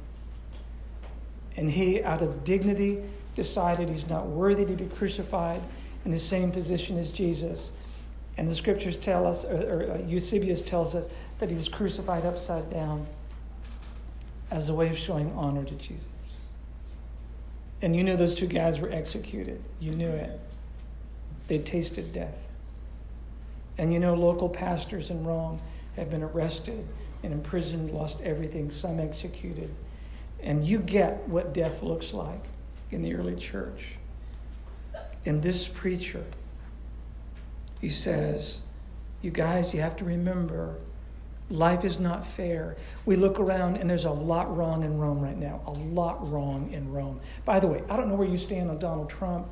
And 1.56 1.70
he, 1.70 2.02
out 2.02 2.20
of 2.20 2.44
dignity, 2.44 3.02
decided 3.34 3.88
he's 3.88 4.08
not 4.08 4.26
worthy 4.26 4.66
to 4.66 4.72
be 4.74 4.86
crucified 4.86 5.62
in 6.04 6.10
the 6.10 6.18
same 6.18 6.50
position 6.50 6.98
as 6.98 7.10
Jesus. 7.10 7.72
And 8.36 8.48
the 8.48 8.54
scriptures 8.54 8.98
tell 8.98 9.26
us, 9.26 9.44
or, 9.44 9.86
or 9.86 9.92
uh, 9.92 9.98
Eusebius 10.06 10.60
tells 10.62 10.94
us, 10.94 11.06
that 11.38 11.50
he 11.50 11.56
was 11.56 11.68
crucified 11.68 12.26
upside 12.26 12.68
down 12.70 13.06
as 14.50 14.68
a 14.68 14.74
way 14.74 14.88
of 14.88 14.98
showing 14.98 15.32
honor 15.32 15.64
to 15.64 15.74
Jesus. 15.74 16.08
And 17.82 17.94
you 17.94 18.02
knew 18.02 18.16
those 18.16 18.34
two 18.34 18.46
guys 18.46 18.80
were 18.80 18.90
executed. 18.90 19.62
You 19.80 19.92
knew 19.92 20.08
it. 20.08 20.40
They 21.48 21.58
tasted 21.58 22.12
death. 22.12 22.48
And 23.76 23.92
you 23.92 23.98
know, 23.98 24.14
local 24.14 24.48
pastors 24.48 25.10
in 25.10 25.24
Rome 25.24 25.58
have 25.96 26.10
been 26.10 26.22
arrested 26.22 26.86
and 27.22 27.32
imprisoned, 27.32 27.90
lost 27.90 28.20
everything, 28.22 28.70
some 28.70 29.00
executed. 29.00 29.74
And 30.40 30.64
you 30.64 30.78
get 30.78 31.28
what 31.28 31.52
death 31.52 31.82
looks 31.82 32.12
like 32.12 32.44
in 32.90 33.02
the 33.02 33.14
early 33.14 33.34
church. 33.34 33.92
And 35.26 35.42
this 35.42 35.66
preacher, 35.66 36.24
he 37.80 37.88
says, 37.88 38.60
You 39.22 39.30
guys, 39.30 39.74
you 39.74 39.80
have 39.80 39.96
to 39.96 40.04
remember 40.04 40.76
Life 41.54 41.84
is 41.84 42.00
not 42.00 42.26
fair. 42.26 42.76
We 43.06 43.14
look 43.14 43.38
around 43.38 43.76
and 43.76 43.88
there's 43.88 44.06
a 44.06 44.10
lot 44.10 44.54
wrong 44.56 44.82
in 44.82 44.98
Rome 44.98 45.20
right 45.20 45.38
now. 45.38 45.60
A 45.66 45.70
lot 45.70 46.28
wrong 46.28 46.72
in 46.72 46.92
Rome. 46.92 47.20
By 47.44 47.60
the 47.60 47.68
way, 47.68 47.84
I 47.88 47.96
don't 47.96 48.08
know 48.08 48.16
where 48.16 48.26
you 48.26 48.36
stand 48.36 48.70
on 48.70 48.78
Donald 48.80 49.08
Trump. 49.08 49.46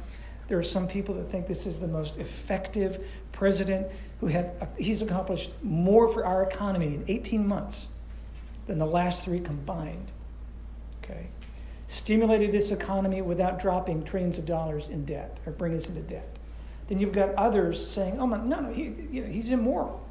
There 0.49 0.59
are 0.59 0.65
some 0.65 0.89
people 0.89 1.15
that 1.15 1.31
think 1.31 1.47
this 1.47 1.65
is 1.65 1.79
the 1.79 1.87
most 1.87 2.17
effective 2.17 3.07
president 3.31 3.87
who 4.19 4.27
have 4.27 4.69
he's 4.77 5.01
accomplished 5.01 5.53
more 5.63 6.09
for 6.09 6.27
our 6.27 6.43
economy 6.43 6.89
in 6.89 7.05
18 7.07 7.47
months 7.47 7.87
than 8.67 8.79
the 8.79 8.87
last 8.87 9.25
three 9.25 9.39
combined. 9.39 10.11
Okay. 11.05 11.29
Stimulated 11.87 12.51
this 12.51 12.73
economy 12.73 13.23
without 13.23 13.61
dropping 13.61 14.03
trillions 14.03 14.39
of 14.39 14.45
dollars 14.45 14.89
in 14.89 15.05
debt 15.05 15.39
or 15.47 15.53
bringing 15.53 15.79
us 15.79 15.87
into 15.87 16.01
debt. 16.01 16.37
Then 16.89 16.99
you've 16.99 17.13
got 17.13 17.33
others 17.37 17.87
saying, 17.87 18.19
"Oh 18.19 18.27
my, 18.27 18.39
no, 18.39 18.59
no, 18.59 18.73
he, 18.73 18.93
you 19.13 19.23
know, 19.23 19.31
he's 19.31 19.53
immoral. 19.53 20.05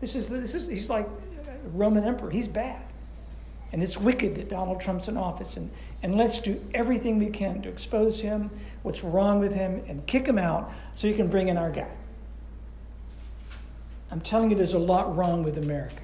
This 0.00 0.14
is 0.14 0.28
this 0.28 0.54
is 0.54 0.68
he's 0.68 0.90
like 0.90 1.08
Roman 1.74 2.04
emperor. 2.04 2.30
He's 2.30 2.48
bad." 2.48 2.82
And 3.72 3.82
it's 3.82 3.98
wicked 3.98 4.36
that 4.36 4.48
Donald 4.48 4.80
Trump's 4.80 5.08
in 5.08 5.16
office. 5.16 5.56
And, 5.56 5.70
and 6.02 6.14
let's 6.14 6.38
do 6.38 6.58
everything 6.72 7.18
we 7.18 7.28
can 7.28 7.60
to 7.62 7.68
expose 7.68 8.20
him, 8.20 8.50
what's 8.82 9.04
wrong 9.04 9.40
with 9.40 9.54
him, 9.54 9.82
and 9.88 10.06
kick 10.06 10.26
him 10.26 10.38
out 10.38 10.72
so 10.94 11.06
you 11.06 11.14
can 11.14 11.28
bring 11.28 11.48
in 11.48 11.58
our 11.58 11.70
guy. 11.70 11.90
I'm 14.10 14.20
telling 14.20 14.50
you, 14.50 14.56
there's 14.56 14.72
a 14.72 14.78
lot 14.78 15.14
wrong 15.14 15.42
with 15.42 15.58
America. 15.58 16.02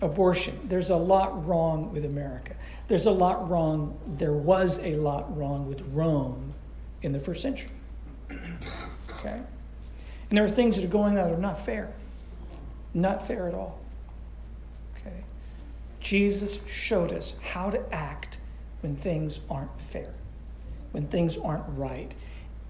Abortion, 0.00 0.58
there's 0.64 0.90
a 0.90 0.96
lot 0.96 1.46
wrong 1.46 1.92
with 1.92 2.04
America. 2.04 2.54
There's 2.88 3.06
a 3.06 3.10
lot 3.10 3.48
wrong, 3.50 3.98
there 4.06 4.32
was 4.32 4.78
a 4.80 4.96
lot 4.96 5.36
wrong 5.36 5.66
with 5.66 5.82
Rome 5.92 6.54
in 7.02 7.12
the 7.12 7.18
first 7.18 7.42
century. 7.42 7.70
Okay? 8.30 9.40
And 10.28 10.36
there 10.36 10.44
are 10.44 10.50
things 10.50 10.76
that 10.76 10.84
are 10.84 10.88
going 10.88 11.10
on 11.10 11.14
that 11.16 11.30
are 11.30 11.38
not 11.38 11.60
fair. 11.60 11.92
Not 12.94 13.26
fair 13.26 13.48
at 13.48 13.54
all. 13.54 13.78
Jesus 16.06 16.60
showed 16.68 17.10
us 17.10 17.34
how 17.42 17.68
to 17.68 17.92
act 17.92 18.38
when 18.80 18.94
things 18.94 19.40
aren't 19.50 19.80
fair, 19.90 20.14
when 20.92 21.08
things 21.08 21.36
aren't 21.36 21.64
right, 21.70 22.14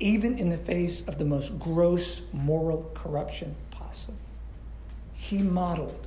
even 0.01 0.39
in 0.39 0.49
the 0.49 0.57
face 0.57 1.07
of 1.07 1.19
the 1.19 1.27
most 1.27 1.59
gross 1.59 2.23
moral 2.33 2.91
corruption 2.95 3.55
possible. 3.71 4.17
He 5.13 5.37
modeled 5.37 6.07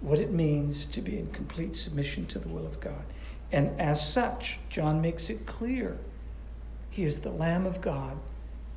what 0.00 0.20
it 0.20 0.32
means 0.32 0.86
to 0.86 1.02
be 1.02 1.18
in 1.18 1.30
complete 1.32 1.76
submission 1.76 2.24
to 2.28 2.38
the 2.38 2.48
will 2.48 2.64
of 2.64 2.80
God. 2.80 3.04
And 3.52 3.78
as 3.78 4.10
such, 4.10 4.58
John 4.70 5.02
makes 5.02 5.28
it 5.28 5.44
clear 5.44 5.98
he 6.88 7.04
is 7.04 7.20
the 7.20 7.30
Lamb 7.30 7.66
of 7.66 7.82
God 7.82 8.16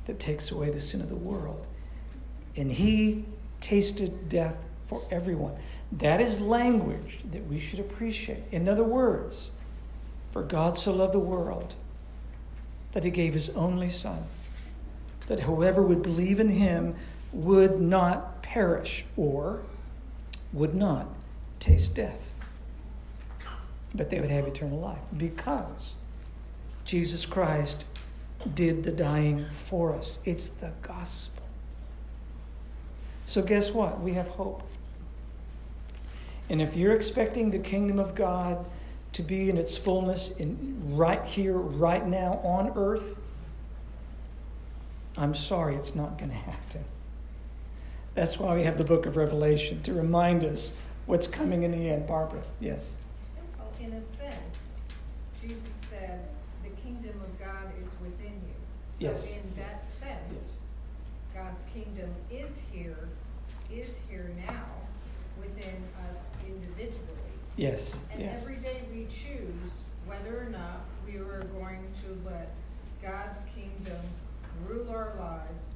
that 0.04 0.20
takes 0.20 0.50
away 0.50 0.68
the 0.68 0.78
sin 0.78 1.00
of 1.00 1.08
the 1.08 1.16
world. 1.16 1.66
And 2.54 2.70
he 2.70 3.24
tasted 3.62 4.28
death 4.28 4.65
for 4.86 5.02
everyone. 5.10 5.54
That 5.92 6.20
is 6.20 6.40
language 6.40 7.20
that 7.30 7.46
we 7.46 7.58
should 7.58 7.80
appreciate. 7.80 8.44
In 8.50 8.68
other 8.68 8.84
words, 8.84 9.50
for 10.32 10.42
God 10.42 10.78
so 10.78 10.92
loved 10.92 11.14
the 11.14 11.18
world 11.18 11.74
that 12.92 13.04
he 13.04 13.10
gave 13.10 13.34
his 13.34 13.50
only 13.50 13.90
Son, 13.90 14.24
that 15.26 15.40
whoever 15.40 15.82
would 15.82 16.02
believe 16.02 16.40
in 16.40 16.48
him 16.48 16.94
would 17.32 17.80
not 17.80 18.42
perish 18.42 19.04
or 19.16 19.62
would 20.52 20.74
not 20.74 21.08
taste 21.58 21.94
death, 21.94 22.32
but 23.94 24.10
they 24.10 24.20
would 24.20 24.30
have 24.30 24.46
eternal 24.46 24.78
life 24.78 24.98
because 25.16 25.94
Jesus 26.84 27.26
Christ 27.26 27.84
did 28.54 28.84
the 28.84 28.92
dying 28.92 29.46
for 29.56 29.94
us. 29.94 30.18
It's 30.24 30.50
the 30.50 30.72
gospel. 30.82 31.42
So, 33.26 33.42
guess 33.42 33.72
what? 33.72 34.00
We 34.00 34.14
have 34.14 34.28
hope. 34.28 34.62
And 36.48 36.62
if 36.62 36.76
you're 36.76 36.94
expecting 36.94 37.50
the 37.50 37.58
kingdom 37.58 37.98
of 37.98 38.14
God 38.14 38.68
to 39.12 39.22
be 39.22 39.50
in 39.50 39.56
its 39.56 39.76
fullness 39.76 40.30
in 40.32 40.96
right 40.96 41.24
here, 41.24 41.56
right 41.56 42.06
now 42.06 42.40
on 42.44 42.72
earth, 42.76 43.18
I'm 45.16 45.34
sorry, 45.34 45.76
it's 45.76 45.94
not 45.94 46.18
going 46.18 46.30
to 46.30 46.36
happen. 46.36 46.84
That's 48.14 48.38
why 48.38 48.54
we 48.54 48.62
have 48.62 48.78
the 48.78 48.84
book 48.84 49.06
of 49.06 49.16
Revelation 49.16 49.82
to 49.82 49.92
remind 49.92 50.44
us 50.44 50.72
what's 51.06 51.26
coming 51.26 51.62
in 51.62 51.70
the 51.70 51.90
end. 51.90 52.06
Barbara, 52.06 52.42
yes. 52.60 52.92
Well, 53.58 53.68
in 53.80 53.92
a 53.94 54.04
sense, 54.04 54.76
Jesus 55.42 55.86
said, 55.90 56.20
the 56.62 56.70
kingdom 56.82 57.20
of 57.20 57.38
God 57.38 57.72
is 57.82 57.92
within 58.00 58.32
you. 58.32 58.54
So 58.98 59.06
yes. 59.06 59.26
in 59.26 59.42
that 59.56 59.86
sense, 59.88 60.32
yes. 60.32 60.58
God's 61.34 61.62
kingdom 61.72 62.10
is 62.30 62.50
here, 62.72 63.08
is 63.70 63.90
here 64.08 64.30
now 64.46 64.64
within 65.38 65.82
us 66.08 66.24
individually. 66.46 66.96
Yes. 67.56 68.02
And 68.12 68.22
yes. 68.22 68.42
every 68.42 68.56
day 68.56 68.82
we 68.92 69.06
choose 69.06 69.72
whether 70.06 70.38
or 70.38 70.50
not 70.50 70.84
we 71.06 71.16
are 71.16 71.44
going 71.58 71.80
to 72.02 72.28
let 72.30 72.54
God's 73.02 73.40
kingdom 73.54 74.02
rule 74.68 74.88
our 74.90 75.14
lives 75.18 75.70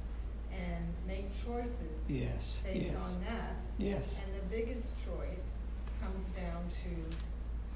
and 0.51 0.85
make 1.07 1.31
choices 1.43 1.81
yes. 2.07 2.61
based 2.63 2.91
yes. 2.91 3.03
on 3.03 3.21
that. 3.21 3.61
Yes. 3.77 4.21
And 4.25 4.35
the 4.35 4.55
biggest 4.55 4.93
choice 5.05 5.57
comes 6.01 6.27
down 6.27 6.63
to 6.83 7.17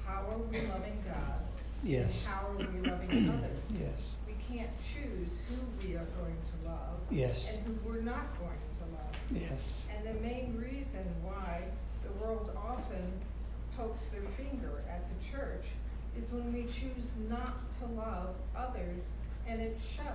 how 0.06 0.24
are 0.30 0.38
we 0.38 0.60
loving 0.68 1.02
God? 1.04 1.40
Yes. 1.82 2.24
And 2.24 2.34
how 2.34 2.48
are 2.48 2.56
we 2.56 2.88
loving 2.88 3.28
others? 3.34 3.58
Yes. 3.70 4.12
We 4.26 4.34
can't 4.48 4.70
choose 4.78 5.32
who 5.48 5.86
we 5.86 5.94
are 5.94 6.06
going 6.20 6.36
to 6.36 6.68
love. 6.68 7.00
Yes. 7.10 7.48
And 7.50 7.64
who 7.66 7.88
we're 7.88 8.02
not 8.02 8.38
going 8.38 8.50
to 8.50 8.94
love. 8.94 9.42
Yes. 9.50 9.82
And 9.94 10.06
the 10.06 10.20
main 10.20 10.56
reason 10.56 11.04
why 11.22 11.62
the 12.04 12.24
world 12.24 12.50
often 12.56 13.12
pokes 13.76 14.06
their 14.06 14.22
finger 14.36 14.82
at 14.88 15.04
the 15.08 15.36
church 15.36 15.64
is 16.18 16.30
when 16.32 16.52
we 16.52 16.62
choose 16.62 17.12
not 17.28 17.56
to 17.78 17.86
love 17.86 18.34
others, 18.56 19.08
and 19.46 19.60
it 19.60 19.78
shows. 19.96 20.06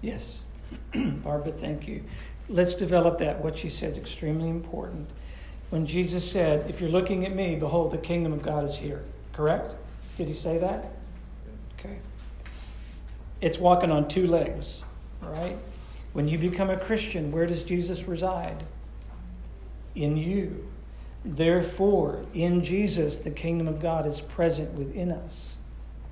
Yes. 0.00 0.40
Barbara, 0.94 1.52
thank 1.52 1.86
you. 1.86 2.02
Let's 2.48 2.74
develop 2.74 3.18
that. 3.18 3.42
What 3.42 3.58
she 3.58 3.68
said 3.68 3.92
is 3.92 3.98
extremely 3.98 4.48
important. 4.48 5.08
When 5.70 5.86
Jesus 5.86 6.30
said, 6.30 6.68
If 6.68 6.80
you're 6.80 6.90
looking 6.90 7.26
at 7.26 7.34
me, 7.34 7.56
behold, 7.56 7.92
the 7.92 7.98
kingdom 7.98 8.32
of 8.32 8.42
God 8.42 8.64
is 8.64 8.76
here. 8.76 9.02
Correct? 9.32 9.74
Did 10.16 10.28
he 10.28 10.34
say 10.34 10.58
that? 10.58 10.90
Okay. 11.78 11.98
It's 13.40 13.58
walking 13.58 13.90
on 13.90 14.08
two 14.08 14.26
legs, 14.26 14.82
right? 15.20 15.58
When 16.12 16.28
you 16.28 16.38
become 16.38 16.70
a 16.70 16.76
Christian, 16.76 17.32
where 17.32 17.46
does 17.46 17.62
Jesus 17.62 18.04
reside? 18.04 18.62
In 19.94 20.16
you. 20.16 20.68
Therefore, 21.24 22.22
in 22.34 22.62
Jesus, 22.62 23.18
the 23.18 23.30
kingdom 23.30 23.66
of 23.66 23.80
God 23.80 24.04
is 24.04 24.20
present 24.20 24.72
within 24.74 25.10
us. 25.10 25.46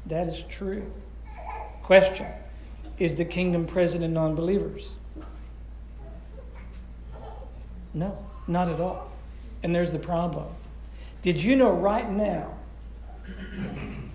That 0.06 0.26
is 0.26 0.42
true. 0.44 0.90
Question 1.82 2.26
Is 2.98 3.16
the 3.16 3.24
kingdom 3.24 3.66
present 3.66 4.02
in 4.02 4.14
non 4.14 4.34
believers? 4.34 4.90
No, 7.94 8.16
not 8.46 8.68
at 8.68 8.80
all. 8.80 9.12
And 9.62 9.74
there's 9.74 9.92
the 9.92 9.98
problem. 9.98 10.46
Did 11.20 11.42
you 11.42 11.56
know 11.56 11.70
right 11.70 12.10
now, 12.10 12.54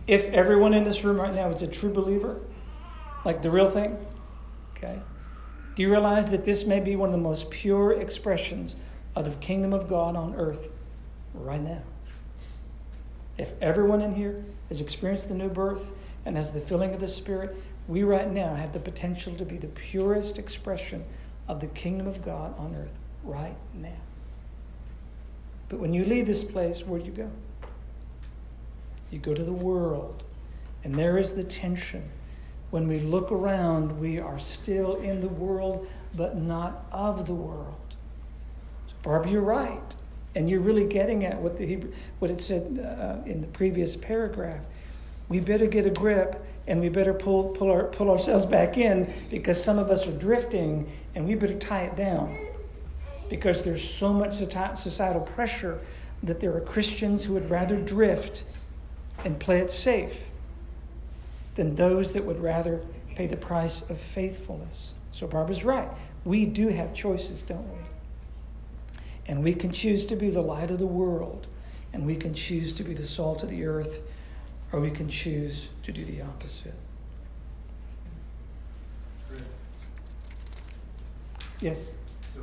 if 0.07 0.25
everyone 0.25 0.73
in 0.73 0.83
this 0.83 1.03
room 1.03 1.21
right 1.21 1.33
now 1.33 1.49
is 1.49 1.61
a 1.61 1.67
true 1.67 1.93
believer, 1.93 2.39
like 3.23 3.41
the 3.41 3.51
real 3.51 3.69
thing, 3.69 3.97
okay? 4.75 4.99
Do 5.75 5.83
you 5.83 5.91
realize 5.91 6.31
that 6.31 6.43
this 6.43 6.65
may 6.65 6.79
be 6.79 6.95
one 6.95 7.09
of 7.09 7.13
the 7.13 7.21
most 7.21 7.51
pure 7.51 7.93
expressions 7.93 8.75
of 9.15 9.25
the 9.25 9.35
kingdom 9.37 9.73
of 9.73 9.87
God 9.87 10.15
on 10.15 10.33
earth? 10.35 10.69
Right 11.43 11.61
now. 11.61 11.81
If 13.37 13.51
everyone 13.61 14.01
in 14.01 14.15
here 14.15 14.43
has 14.69 14.81
experienced 14.81 15.27
the 15.27 15.35
new 15.35 15.49
birth 15.49 15.91
and 16.25 16.35
has 16.35 16.51
the 16.51 16.61
filling 16.61 16.93
of 16.93 16.99
the 16.99 17.07
Spirit, 17.07 17.55
we 17.87 18.03
right 18.03 18.29
now 18.29 18.55
have 18.55 18.73
the 18.73 18.79
potential 18.79 19.33
to 19.35 19.45
be 19.45 19.57
the 19.57 19.67
purest 19.67 20.37
expression 20.37 21.03
of 21.47 21.59
the 21.59 21.67
kingdom 21.67 22.07
of 22.07 22.25
God 22.25 22.57
on 22.59 22.75
earth 22.75 22.97
right 23.23 23.55
now. 23.73 23.89
But 25.69 25.79
when 25.79 25.93
you 25.93 26.05
leave 26.05 26.25
this 26.25 26.43
place, 26.43 26.85
where 26.85 26.99
do 26.99 27.05
you 27.05 27.11
go? 27.11 27.29
You 29.11 29.19
go 29.19 29.33
to 29.33 29.43
the 29.43 29.53
world. 29.53 30.23
And 30.83 30.95
there 30.95 31.17
is 31.17 31.33
the 31.33 31.43
tension. 31.43 32.09
When 32.71 32.87
we 32.87 32.99
look 32.99 33.31
around, 33.31 33.99
we 33.99 34.19
are 34.19 34.39
still 34.39 34.95
in 34.95 35.21
the 35.21 35.27
world, 35.27 35.87
but 36.15 36.37
not 36.37 36.85
of 36.91 37.27
the 37.27 37.33
world. 37.33 37.75
So, 38.87 38.93
Barb, 39.03 39.27
you're 39.27 39.41
right. 39.41 39.95
And 40.37 40.47
you're 40.47 40.59
really 40.59 40.85
getting 40.85 41.25
at 41.25 41.41
what 41.41 41.57
the 41.57 41.65
Hebrew, 41.65 41.91
what 42.19 42.29
it 42.29 42.39
said 42.39 42.63
uh, 42.79 43.27
in 43.27 43.41
the 43.41 43.47
previous 43.47 43.95
paragraph. 43.95 44.63
We 45.29 45.39
better 45.39 45.65
get 45.65 45.87
a 45.87 45.89
grip 45.89 46.45
and 46.67 46.79
we 46.79 46.89
better 46.89 47.15
pull, 47.15 47.45
pull, 47.45 47.71
our, 47.71 47.85
pull 47.85 48.11
ourselves 48.11 48.45
back 48.45 48.77
in 48.77 49.11
because 49.31 49.61
some 49.61 49.79
of 49.79 49.89
us 49.89 50.05
are 50.05 50.15
drifting 50.19 50.91
and 51.15 51.27
we 51.27 51.33
better 51.33 51.57
tie 51.57 51.85
it 51.85 51.95
down 51.95 52.37
because 53.31 53.63
there's 53.63 53.83
so 53.83 54.13
much 54.13 54.35
societal 54.35 55.21
pressure 55.21 55.79
that 56.21 56.39
there 56.39 56.55
are 56.55 56.61
Christians 56.61 57.23
who 57.23 57.33
would 57.33 57.49
rather 57.49 57.75
drift 57.75 58.43
and 59.25 59.39
play 59.39 59.59
it 59.59 59.71
safe 59.71 60.19
than 61.55 61.73
those 61.73 62.13
that 62.13 62.23
would 62.23 62.39
rather 62.39 62.83
pay 63.15 63.25
the 63.25 63.37
price 63.37 63.81
of 63.89 63.99
faithfulness. 63.99 64.93
So 65.11 65.25
Barbara's 65.25 65.65
right. 65.65 65.89
We 66.25 66.45
do 66.45 66.67
have 66.67 66.93
choices, 66.93 67.41
don't 67.41 67.67
we? 67.73 67.79
And 69.27 69.43
we 69.43 69.53
can 69.53 69.71
choose 69.71 70.05
to 70.07 70.15
be 70.15 70.29
the 70.29 70.41
light 70.41 70.71
of 70.71 70.79
the 70.79 70.87
world, 70.87 71.47
and 71.93 72.05
we 72.05 72.15
can 72.15 72.33
choose 72.33 72.73
to 72.73 72.83
be 72.83 72.93
the 72.93 73.03
salt 73.03 73.43
of 73.43 73.49
the 73.49 73.65
earth, 73.65 74.01
or 74.71 74.79
we 74.79 74.91
can 74.91 75.09
choose 75.09 75.69
to 75.83 75.91
do 75.91 76.05
the 76.05 76.21
opposite. 76.21 76.73
Chris. 79.27 79.41
Yes? 81.59 81.91
So, 82.33 82.41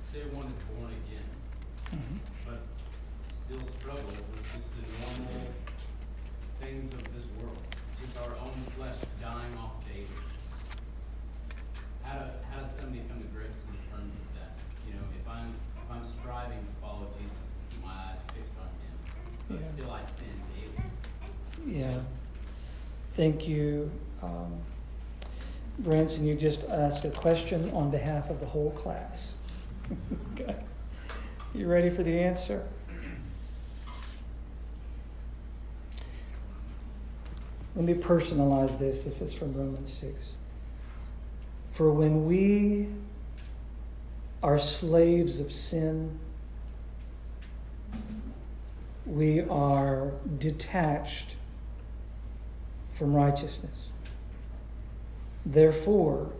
say 0.00 0.20
one 0.32 0.46
is 0.46 0.78
born 0.78 0.92
again, 0.92 2.00
mm-hmm. 2.00 2.16
but 2.46 2.62
still 3.30 3.60
struggles 3.78 4.14
striving 16.24 16.58
to 16.58 16.80
follow 16.80 17.06
Jesus, 17.20 17.36
keep 17.70 17.84
my 17.84 17.90
eyes 17.90 18.18
fixed 18.34 18.52
on 18.58 18.66
him, 18.80 18.96
but 19.48 19.60
Yeah. 19.60 19.72
still 19.72 19.90
I 19.90 20.00
sin 20.04 20.40
daily. 20.54 21.78
Yeah. 21.78 22.00
Thank 23.12 23.46
you. 23.46 23.90
Um, 24.22 24.54
Branson, 25.80 26.26
you 26.26 26.34
just 26.34 26.64
asked 26.64 27.04
a 27.04 27.10
question 27.10 27.70
on 27.72 27.90
behalf 27.90 28.30
of 28.30 28.40
the 28.40 28.46
whole 28.46 28.70
class. 28.70 29.34
okay. 30.32 30.56
You 31.54 31.68
ready 31.68 31.90
for 31.90 32.02
the 32.02 32.18
answer? 32.18 32.66
Let 37.76 37.84
me 37.84 37.94
personalize 37.94 38.78
this. 38.78 39.04
This 39.04 39.20
is 39.20 39.34
from 39.34 39.52
Romans 39.52 39.92
6. 39.92 40.36
For 41.72 41.90
when 41.92 42.26
we 42.26 42.88
are 44.44 44.58
slaves 44.58 45.40
of 45.40 45.50
sin, 45.50 46.18
we 49.06 49.40
are 49.40 50.12
detached 50.38 51.34
from 52.92 53.14
righteousness. 53.14 53.88
Therefore, 55.46 56.30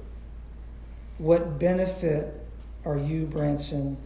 what 1.17 1.59
benefit 1.59 2.47
are 2.85 2.99
you, 2.99 3.25
Branson? 3.25 3.97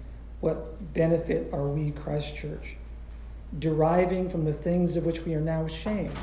What 0.40 0.94
benefit 0.94 1.52
are 1.52 1.66
we, 1.66 1.90
Christ 1.90 2.36
Church, 2.36 2.76
deriving 3.58 4.30
from 4.30 4.44
the 4.44 4.52
things 4.52 4.94
of 4.96 5.06
which 5.06 5.24
we 5.24 5.34
are 5.34 5.40
now 5.40 5.64
ashamed? 5.64 6.16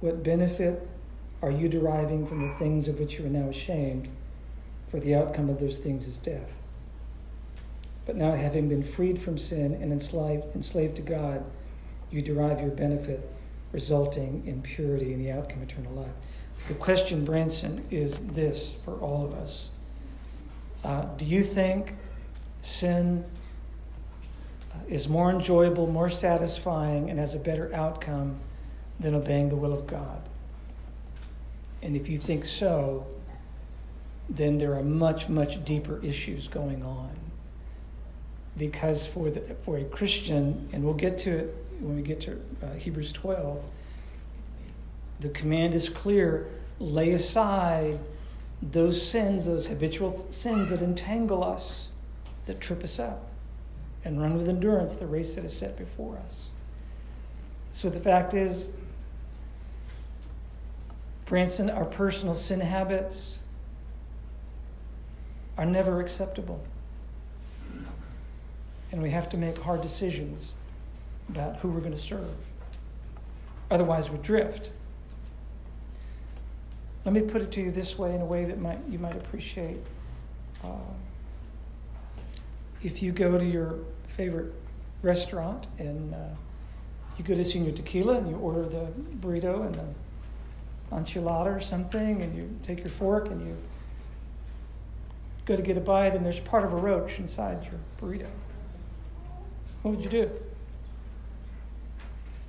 What 0.00 0.22
benefit 0.22 0.88
are 1.42 1.50
you 1.50 1.68
deriving 1.68 2.26
from 2.26 2.48
the 2.48 2.54
things 2.54 2.88
of 2.88 2.98
which 2.98 3.18
you 3.18 3.26
are 3.26 3.28
now 3.28 3.50
ashamed? 3.50 4.08
For 4.90 5.00
the 5.00 5.14
outcome 5.14 5.48
of 5.48 5.60
those 5.60 5.78
things 5.78 6.06
is 6.06 6.16
death. 6.18 6.54
But 8.06 8.16
now, 8.16 8.32
having 8.32 8.68
been 8.68 8.84
freed 8.84 9.20
from 9.20 9.36
sin 9.36 9.74
and 9.74 9.92
enslaved, 9.92 10.44
enslaved 10.54 10.96
to 10.96 11.02
God, 11.02 11.44
you 12.10 12.22
derive 12.22 12.60
your 12.60 12.70
benefit, 12.70 13.28
resulting 13.72 14.44
in 14.46 14.62
purity 14.62 15.12
and 15.12 15.24
the 15.24 15.32
outcome 15.32 15.62
eternal 15.62 15.92
life. 15.92 16.12
The 16.68 16.74
question, 16.74 17.24
Branson, 17.24 17.84
is 17.90 18.26
this 18.28 18.74
for 18.84 18.94
all 18.94 19.24
of 19.24 19.34
us 19.34 19.70
uh, 20.84 21.02
Do 21.16 21.24
you 21.24 21.42
think 21.42 21.94
sin 22.60 23.24
uh, 24.72 24.78
is 24.88 25.08
more 25.08 25.30
enjoyable, 25.30 25.88
more 25.88 26.08
satisfying, 26.08 27.10
and 27.10 27.18
has 27.18 27.34
a 27.34 27.38
better 27.38 27.74
outcome 27.74 28.38
than 29.00 29.14
obeying 29.14 29.48
the 29.48 29.56
will 29.56 29.72
of 29.72 29.86
God? 29.86 30.22
And 31.82 31.96
if 31.96 32.08
you 32.08 32.18
think 32.18 32.44
so, 32.44 33.06
then 34.28 34.58
there 34.58 34.74
are 34.74 34.82
much, 34.82 35.28
much 35.28 35.64
deeper 35.64 36.00
issues 36.02 36.48
going 36.48 36.82
on. 36.82 37.10
Because 38.58 39.06
for, 39.06 39.30
the, 39.30 39.40
for 39.62 39.76
a 39.76 39.84
Christian, 39.84 40.68
and 40.72 40.82
we'll 40.82 40.94
get 40.94 41.18
to 41.18 41.36
it 41.36 41.54
when 41.80 41.96
we 41.96 42.02
get 42.02 42.20
to 42.22 42.40
uh, 42.62 42.72
Hebrews 42.74 43.12
12, 43.12 43.62
the 45.20 45.28
command 45.30 45.74
is 45.74 45.88
clear 45.88 46.48
lay 46.78 47.12
aside 47.12 47.98
those 48.62 49.00
sins, 49.06 49.46
those 49.46 49.66
habitual 49.66 50.26
sins 50.30 50.70
that 50.70 50.80
entangle 50.80 51.44
us, 51.44 51.88
that 52.46 52.60
trip 52.60 52.82
us 52.82 52.98
up, 52.98 53.30
and 54.04 54.20
run 54.20 54.36
with 54.36 54.48
endurance 54.48 54.96
the 54.96 55.06
race 55.06 55.34
that 55.34 55.44
is 55.44 55.56
set 55.56 55.76
before 55.76 56.18
us. 56.24 56.44
So 57.72 57.90
the 57.90 58.00
fact 58.00 58.34
is, 58.34 58.68
Branson, 61.26 61.68
our 61.68 61.84
personal 61.84 62.34
sin 62.34 62.60
habits 62.60 63.38
are 65.56 65.66
never 65.66 66.00
acceptable. 66.00 66.60
And 68.92 69.02
we 69.02 69.10
have 69.10 69.28
to 69.30 69.36
make 69.36 69.58
hard 69.58 69.82
decisions 69.82 70.52
about 71.28 71.56
who 71.56 71.68
we're 71.68 71.80
going 71.80 71.92
to 71.92 71.98
serve. 71.98 72.34
Otherwise, 73.70 74.10
we 74.10 74.18
drift. 74.18 74.70
Let 77.04 77.12
me 77.12 77.20
put 77.20 77.42
it 77.42 77.52
to 77.52 77.60
you 77.60 77.70
this 77.70 77.98
way, 77.98 78.14
in 78.14 78.20
a 78.20 78.24
way 78.24 78.44
that 78.44 78.60
might, 78.60 78.78
you 78.88 78.98
might 78.98 79.16
appreciate. 79.16 79.78
Uh, 80.62 80.68
if 82.82 83.02
you 83.02 83.12
go 83.12 83.38
to 83.38 83.44
your 83.44 83.78
favorite 84.08 84.52
restaurant 85.02 85.66
and 85.78 86.14
uh, 86.14 86.18
you 87.16 87.24
go 87.24 87.34
to 87.34 87.44
Senor 87.44 87.72
Tequila 87.72 88.18
and 88.18 88.28
you 88.28 88.36
order 88.36 88.68
the 88.68 88.86
burrito 89.20 89.66
and 89.66 89.74
the 89.74 90.94
enchilada 90.94 91.56
or 91.56 91.60
something, 91.60 92.22
and 92.22 92.34
you 92.36 92.48
take 92.62 92.78
your 92.78 92.88
fork 92.88 93.28
and 93.28 93.40
you 93.40 93.56
go 95.46 95.56
to 95.56 95.62
get 95.62 95.78
a 95.78 95.80
bite, 95.80 96.14
and 96.14 96.26
there's 96.26 96.40
part 96.40 96.64
of 96.64 96.72
a 96.72 96.76
roach 96.76 97.18
inside 97.18 97.64
your 97.64 97.80
burrito. 98.00 98.28
What 99.82 99.92
would 99.94 100.04
you 100.04 100.10
do? 100.10 100.30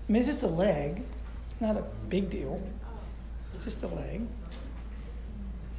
I 0.08 0.12
mean, 0.12 0.18
it's 0.18 0.28
just 0.28 0.44
a 0.44 0.48
leg. 0.48 1.04
It's 1.52 1.62
not 1.62 1.78
a 1.78 1.84
big 2.10 2.30
deal. 2.30 2.62
It's 3.56 3.66
just 3.66 3.84
a 3.84 3.88
leg. 3.88 4.28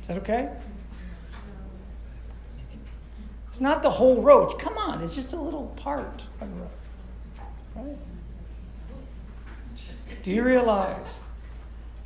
Is 0.02 0.08
that 0.08 0.16
okay? 0.18 0.50
It's 3.48 3.60
not 3.60 3.82
the 3.82 3.90
whole 3.90 4.22
roach. 4.22 4.56
Come 4.58 4.78
on, 4.78 5.02
it's 5.02 5.16
just 5.16 5.32
a 5.32 5.40
little 5.40 5.66
part 5.76 6.22
of 6.40 6.48
roach. 6.60 6.70
Right? 7.74 7.96
Do 10.22 10.30
you 10.30 10.44
realize 10.44 11.20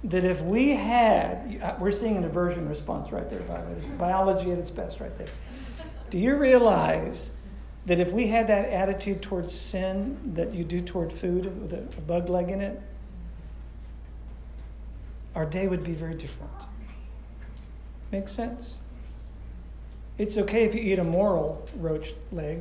that 0.04 0.24
if 0.24 0.40
we 0.40 0.70
had, 0.70 1.60
uh, 1.62 1.74
we're 1.78 1.92
seeing 1.92 2.16
an 2.16 2.24
aversion 2.24 2.68
response 2.68 3.12
right 3.12 3.28
there, 3.30 3.40
by 3.40 3.60
the 3.60 3.70
way. 3.70 3.96
Biology 3.98 4.50
at 4.50 4.58
its 4.58 4.70
best 4.70 5.00
right 5.00 5.16
there. 5.16 5.28
Do 6.10 6.18
you 6.18 6.36
realize 6.36 7.30
that 7.86 7.98
if 7.98 8.12
we 8.12 8.28
had 8.28 8.46
that 8.46 8.68
attitude 8.68 9.22
towards 9.22 9.52
sin 9.52 10.34
that 10.34 10.54
you 10.54 10.64
do 10.64 10.80
toward 10.80 11.12
food 11.12 11.60
with 11.60 11.72
a, 11.72 12.00
bug 12.02 12.28
leg 12.28 12.50
in 12.50 12.60
it, 12.60 12.80
our 15.34 15.46
day 15.46 15.66
would 15.66 15.82
be 15.82 15.92
very 15.92 16.14
different. 16.14 16.52
Make 18.12 18.28
sense? 18.28 18.74
It's 20.18 20.36
okay 20.36 20.64
if 20.64 20.74
you 20.74 20.80
eat 20.80 20.98
a 20.98 21.04
moral 21.04 21.66
roach 21.76 22.12
leg. 22.30 22.60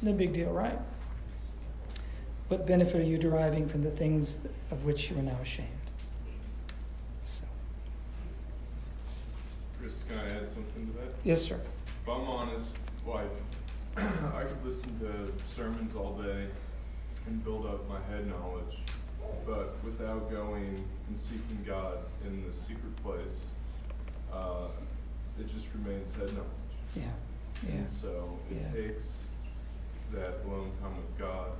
No 0.00 0.12
big 0.12 0.32
deal, 0.32 0.50
right? 0.50 0.78
What 2.48 2.66
benefit 2.66 2.96
are 2.96 3.04
you 3.04 3.18
deriving 3.18 3.68
from 3.68 3.82
the 3.82 3.90
things 3.90 4.38
of 4.70 4.84
which 4.84 5.10
you 5.10 5.18
are 5.18 5.22
now 5.22 5.36
ashamed? 5.42 5.68
So, 7.26 7.42
Chris, 9.78 10.04
can 10.08 10.18
I 10.18 10.24
add 10.24 10.48
something 10.48 10.86
to 10.86 10.92
that? 11.00 11.14
yes, 11.24 11.42
sir. 11.42 11.56
If 12.02 12.08
I'm 12.08 12.22
honest, 12.26 12.78
like, 13.06 13.28
I 13.98 14.44
could 14.44 14.64
listen 14.64 14.98
to 15.00 15.30
sermons 15.46 15.94
all 15.94 16.14
day 16.22 16.46
and 17.26 17.44
build 17.44 17.66
up 17.66 17.86
my 17.88 18.00
head 18.10 18.26
knowledge, 18.26 18.78
but 19.46 19.76
without 19.84 20.30
going 20.30 20.84
and 21.08 21.16
seeking 21.16 21.62
God 21.66 21.98
in 22.26 22.46
the 22.46 22.54
secret 22.54 22.96
place, 23.04 23.44
uh, 24.32 24.68
it 25.38 25.48
just 25.48 25.68
remains 25.74 26.12
head 26.14 26.28
knowledge. 26.32 26.46
Yeah. 26.96 27.02
Yeah. 27.66 27.74
And 27.74 27.88
so 27.88 28.38
it 28.50 28.62
Yeah. 28.62 28.72
takes 28.72 29.24
that 30.12 30.38
alone 30.46 30.70
time 30.80 30.96
with 30.96 31.18
God 31.18 31.50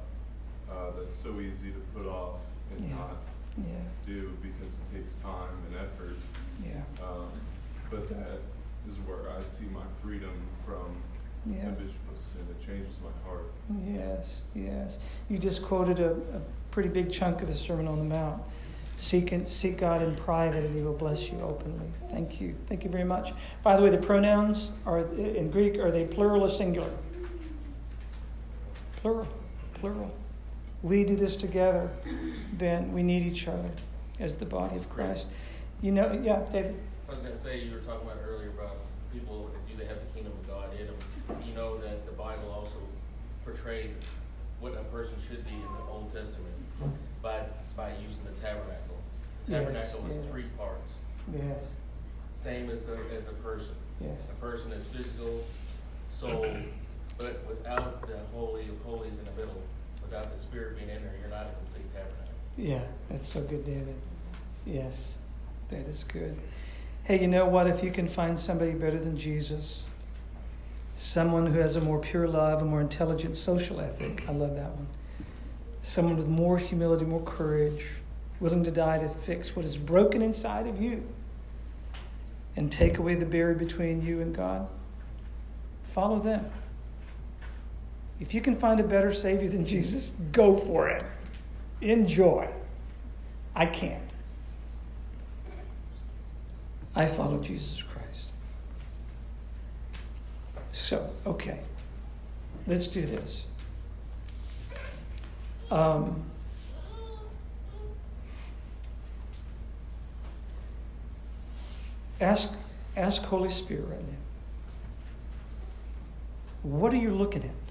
uh, 0.71 0.91
that's 0.99 1.15
so 1.17 1.41
easy 1.41 1.71
to 1.71 1.79
put 1.99 2.07
off 2.07 2.37
and 2.71 2.89
Yeah. 2.89 2.97
not 2.97 3.17
Yeah. 3.57 3.65
do 4.07 4.33
because 4.43 4.75
it 4.75 4.97
takes 4.97 5.15
time 5.17 5.57
and 5.67 5.77
effort. 5.77 6.17
Yeah. 6.65 6.83
Um, 7.05 7.29
but 7.91 8.09
that 8.11 8.41
is 8.87 8.97
where 9.07 9.31
I 9.37 9.43
see 9.43 9.65
my 9.67 9.83
freedom 10.03 10.33
from 10.65 10.97
Yeah. 11.47 11.63
habitual 11.63 11.95
sin. 12.17 12.47
It 12.51 12.65
changes 12.65 12.95
my 13.03 13.29
heart. 13.29 13.51
Yes, 13.85 14.43
yes. 14.55 14.99
You 15.29 15.39
just 15.39 15.63
quoted 15.63 15.99
a, 16.01 16.13
a 16.13 16.41
pretty 16.71 16.89
big 16.89 17.11
chunk 17.11 17.43
of 17.43 17.49
the 17.49 17.55
Sermon 17.57 17.89
on 17.89 17.99
the 17.99 18.05
Mount. 18.05 18.43
Seek, 18.97 19.31
and, 19.31 19.47
seek 19.47 19.79
God 19.79 20.03
in 20.03 20.17
private, 20.17 20.65
and 20.65 20.75
He 20.75 20.83
will 20.83 20.93
bless 20.93 21.31
you 21.31 21.39
openly. 21.41 21.87
Thank 22.11 22.41
you. 22.41 22.57
Thank 22.69 22.83
you 22.83 22.91
very 22.91 23.05
much. 23.05 23.33
By 23.63 23.77
the 23.77 23.83
way, 23.83 23.91
the 23.91 23.99
pronouns 23.99 24.73
are 24.87 24.99
in 25.15 25.51
Greek 25.53 25.79
are 25.79 25.93
they 25.93 26.05
plural 26.05 26.43
or 26.43 26.49
singular? 26.49 26.91
Plural. 28.97 29.29
Plural. 29.75 30.11
We 30.83 31.05
do 31.05 31.17
this 31.17 31.37
together, 31.37 31.91
Ben. 32.53 32.93
We 32.93 33.03
need 33.03 33.23
each 33.23 33.49
other 33.49 33.71
as 34.21 34.37
the 34.37 34.45
body 34.47 34.77
of 34.77 34.89
Christ. 34.91 35.27
You 35.83 35.93
know, 35.93 36.13
yeah, 36.23 36.41
David. 36.51 36.77
I 37.09 37.13
was 37.15 37.23
gonna 37.23 37.37
say, 37.37 37.61
you 37.63 37.73
were 37.75 37.81
talking 37.81 38.07
about 38.07 38.19
earlier 38.29 38.51
about 38.51 38.77
people, 39.13 39.51
do 39.69 39.77
they 39.77 39.87
have 39.87 39.97
the 39.99 40.07
kingdom 40.15 40.33
of 40.39 40.47
God 40.49 40.69
in 40.79 40.87
them? 40.87 40.97
You 41.47 41.55
know 41.55 41.79
that 41.79 42.07
the 42.07 42.13
Bible 42.13 42.51
also 42.55 42.77
portrayed 43.45 43.91
what 44.61 44.75
a 44.75 44.83
person 44.95 45.15
should 45.27 45.45
be 45.45 45.55
in 45.55 45.63
the 45.63 45.91
Old 45.91 46.13
Testament 46.13 46.55
by, 47.23 47.41
by 47.77 47.91
using 48.01 48.23
the 48.25 48.41
tabernacle. 48.41 48.97
The 49.47 49.53
Yes, 49.53 49.61
tabernacle 49.65 50.07
is 50.11 50.17
yes. 50.17 50.25
three 50.31 50.45
parts, 50.59 50.93
Yes, 51.33 51.65
same 52.37 52.71
as 52.71 52.87
a, 52.89 52.99
as 53.17 53.29
a 53.29 53.33
person. 53.43 53.75
yes. 54.01 54.29
A 54.31 54.41
person 54.41 54.73
is 54.73 54.85
physical, 54.87 55.45
soul, 56.19 56.47
but 57.17 57.45
without 57.49 58.07
the 58.07 58.19
holy 58.35 58.69
of 58.69 58.81
holies 58.85 59.19
in 59.19 59.25
the 59.25 59.31
middle, 59.41 59.61
without 60.09 60.33
the 60.33 60.39
spirit 60.39 60.77
being 60.77 60.89
in 60.89 61.03
there, 61.03 61.13
you're 61.21 61.31
not 61.31 61.47
a 61.47 61.55
complete 61.65 61.93
tabernacle. 61.93 62.35
Yeah, 62.57 62.81
that's 63.11 63.29
so 63.29 63.43
good, 63.43 63.65
David. 63.65 63.95
Yes, 64.65 65.15
that 65.71 65.87
is 65.87 66.05
good. 66.05 66.39
Hey, 67.05 67.21
you 67.21 67.29
know 67.29 67.47
what? 67.47 67.67
If 67.67 67.83
you 67.83 67.91
can 67.91 68.09
find 68.09 68.39
somebody 68.39 68.73
better 68.73 68.99
than 68.99 69.19
Jesus, 69.19 69.83
someone 70.97 71.47
who 71.47 71.59
has 71.59 71.77
a 71.77 71.81
more 71.81 71.99
pure 71.99 72.27
love, 72.27 72.63
a 72.63 72.65
more 72.65 72.81
intelligent 72.81 73.37
social 73.37 73.81
ethic, 73.81 74.25
I 74.29 74.33
love 74.33 74.57
that 74.57 74.71
one. 74.71 74.89
Someone 75.83 76.17
with 76.17 76.27
more 76.27 76.59
humility, 76.59 77.05
more 77.05 77.23
courage, 77.23 77.87
willing 78.41 78.65
to 78.65 78.71
die 78.71 78.99
to 78.99 79.09
fix 79.09 79.57
what 79.57 79.65
is 79.65 79.77
broken 79.77 80.23
inside 80.23 80.67
of 80.67 80.81
you 80.81 81.07
and 82.57 82.71
take 82.71 82.99
away 82.99 83.15
the 83.15 83.27
barrier 83.27 83.55
between 83.55 84.05
you 84.05 84.21
and 84.21 84.35
God, 84.35 84.69
follow 85.83 86.19
them. 86.19 86.51
If 88.21 88.35
you 88.35 88.41
can 88.41 88.57
find 88.57 88.81
a 88.81 88.85
better 88.85 89.13
Savior 89.13 89.49
than 89.49 89.67
Jesus, 89.67 90.11
go 90.33 90.57
for 90.57 90.89
it. 90.89 91.05
Enjoy. 91.81 92.49
I 93.55 93.67
can't. 93.67 94.03
I 96.97 97.07
follow 97.07 97.39
Jesus 97.39 97.83
Christ. 97.83 98.31
So, 100.73 101.11
okay. 101.27 101.61
Let's 102.67 102.89
do 102.89 103.07
this. 103.07 103.45
Um, 105.71 106.23
ask, 112.21 112.57
ask 112.97 113.23
Holy 113.23 113.51
Spirit 113.51 113.87
right 113.89 114.01
now. 114.01 114.17
What 116.63 116.93
are 116.93 116.97
you 116.97 117.15
looking 117.15 117.45
at? 117.45 117.68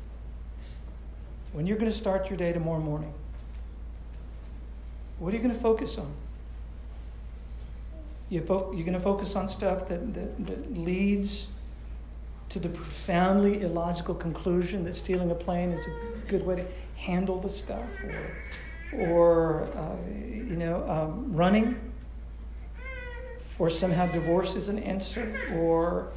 When 1.57 1.65
you're 1.65 1.79
going 1.79 1.91
to 1.91 1.97
start 1.97 2.29
your 2.29 2.37
day 2.37 2.53
tomorrow 2.53 2.79
morning, 2.79 3.11
what 5.17 5.33
are 5.33 5.37
you 5.37 5.41
going 5.41 5.55
to 5.55 5.59
focus 5.59 5.97
on? 5.97 6.13
You're 8.29 8.43
going 8.43 8.93
to 8.93 8.99
focus 8.99 9.35
on 9.35 9.47
stuff 9.47 9.87
that, 9.87 10.13
that, 10.13 10.45
that 10.45 10.77
leads 10.77 11.47
to 12.49 12.59
the 12.59 12.69
profoundly 12.69 13.61
illogical 13.61 14.13
conclusion 14.13 14.83
that 14.83 14.93
stealing 14.93 15.31
a 15.31 15.33
plane 15.33 15.71
is 15.71 15.83
a 15.83 16.27
good 16.27 16.45
way 16.45 16.57
to 16.57 16.65
handle 16.95 17.39
the 17.39 17.49
stuff, 17.49 17.89
or, 18.93 18.99
or 19.09 19.63
uh, 19.75 19.95
you 20.15 20.57
know, 20.57 20.87
um, 20.87 21.35
running, 21.35 21.75
or 23.57 23.71
somehow 23.71 24.05
divorce 24.11 24.55
is 24.55 24.69
an 24.69 24.77
answer, 24.77 25.35
or 25.55 26.09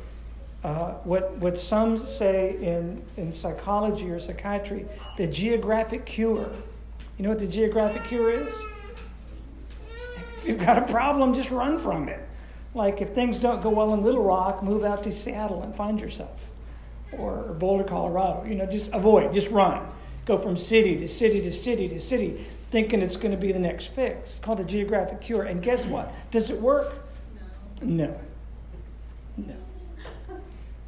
uh, 0.62 0.92
what, 1.04 1.32
what 1.36 1.56
some 1.56 1.98
say 1.98 2.56
in, 2.61 3.02
in 3.16 3.32
psychology 3.32 4.11
or 4.11 4.20
psychiatry, 4.20 4.86
the 5.16 5.26
geographic 5.26 6.04
cure. 6.04 6.50
You 7.16 7.24
know 7.24 7.30
what 7.30 7.38
the 7.38 7.46
geographic 7.46 8.04
cure 8.04 8.30
is? 8.30 8.54
If 10.38 10.48
you've 10.48 10.61
got 10.61 10.78
a 10.78 10.92
problem, 10.92 11.34
just 11.34 11.50
run 11.50 11.78
from 11.78 12.08
it. 12.08 12.20
Like 12.74 13.00
if 13.00 13.11
things 13.11 13.38
don't 13.38 13.62
go 13.62 13.70
well 13.70 13.94
in 13.94 14.02
Little 14.02 14.22
Rock, 14.22 14.62
move 14.62 14.84
out 14.84 15.02
to 15.04 15.12
Seattle 15.12 15.62
and 15.62 15.74
find 15.74 16.00
yourself. 16.00 16.38
Or, 17.12 17.44
or 17.44 17.54
Boulder, 17.54 17.84
Colorado. 17.84 18.44
You 18.46 18.54
know, 18.54 18.66
just 18.66 18.90
avoid, 18.92 19.32
just 19.32 19.50
run. 19.50 19.86
Go 20.26 20.38
from 20.38 20.56
city 20.56 20.96
to 20.98 21.08
city 21.08 21.40
to 21.40 21.50
city 21.50 21.88
to 21.88 21.98
city, 21.98 22.44
thinking 22.70 23.02
it's 23.02 23.16
going 23.16 23.32
to 23.32 23.36
be 23.36 23.50
the 23.50 23.58
next 23.58 23.86
fix. 23.86 24.30
It's 24.30 24.38
called 24.38 24.58
the 24.58 24.64
geographic 24.64 25.20
cure. 25.20 25.42
And 25.42 25.62
guess 25.62 25.86
what? 25.86 26.12
Does 26.30 26.50
it 26.50 26.61
work? 26.61 26.94
No. 27.82 28.06
No. 28.06 28.20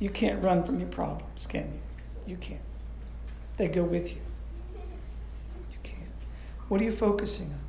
You 0.02 0.10
can't 0.10 0.42
run 0.42 0.64
from 0.64 0.80
your 0.80 0.88
problems, 0.88 1.46
can 1.46 1.72
you? 1.72 2.32
You 2.32 2.36
can't. 2.36 2.58
They 3.56 3.68
go 3.68 3.84
with 3.84 4.10
you. 4.10 4.20
You 4.74 5.78
can't. 5.84 6.10
What 6.66 6.80
are 6.80 6.84
you 6.84 6.90
focusing 6.90 7.46
on? 7.46 7.60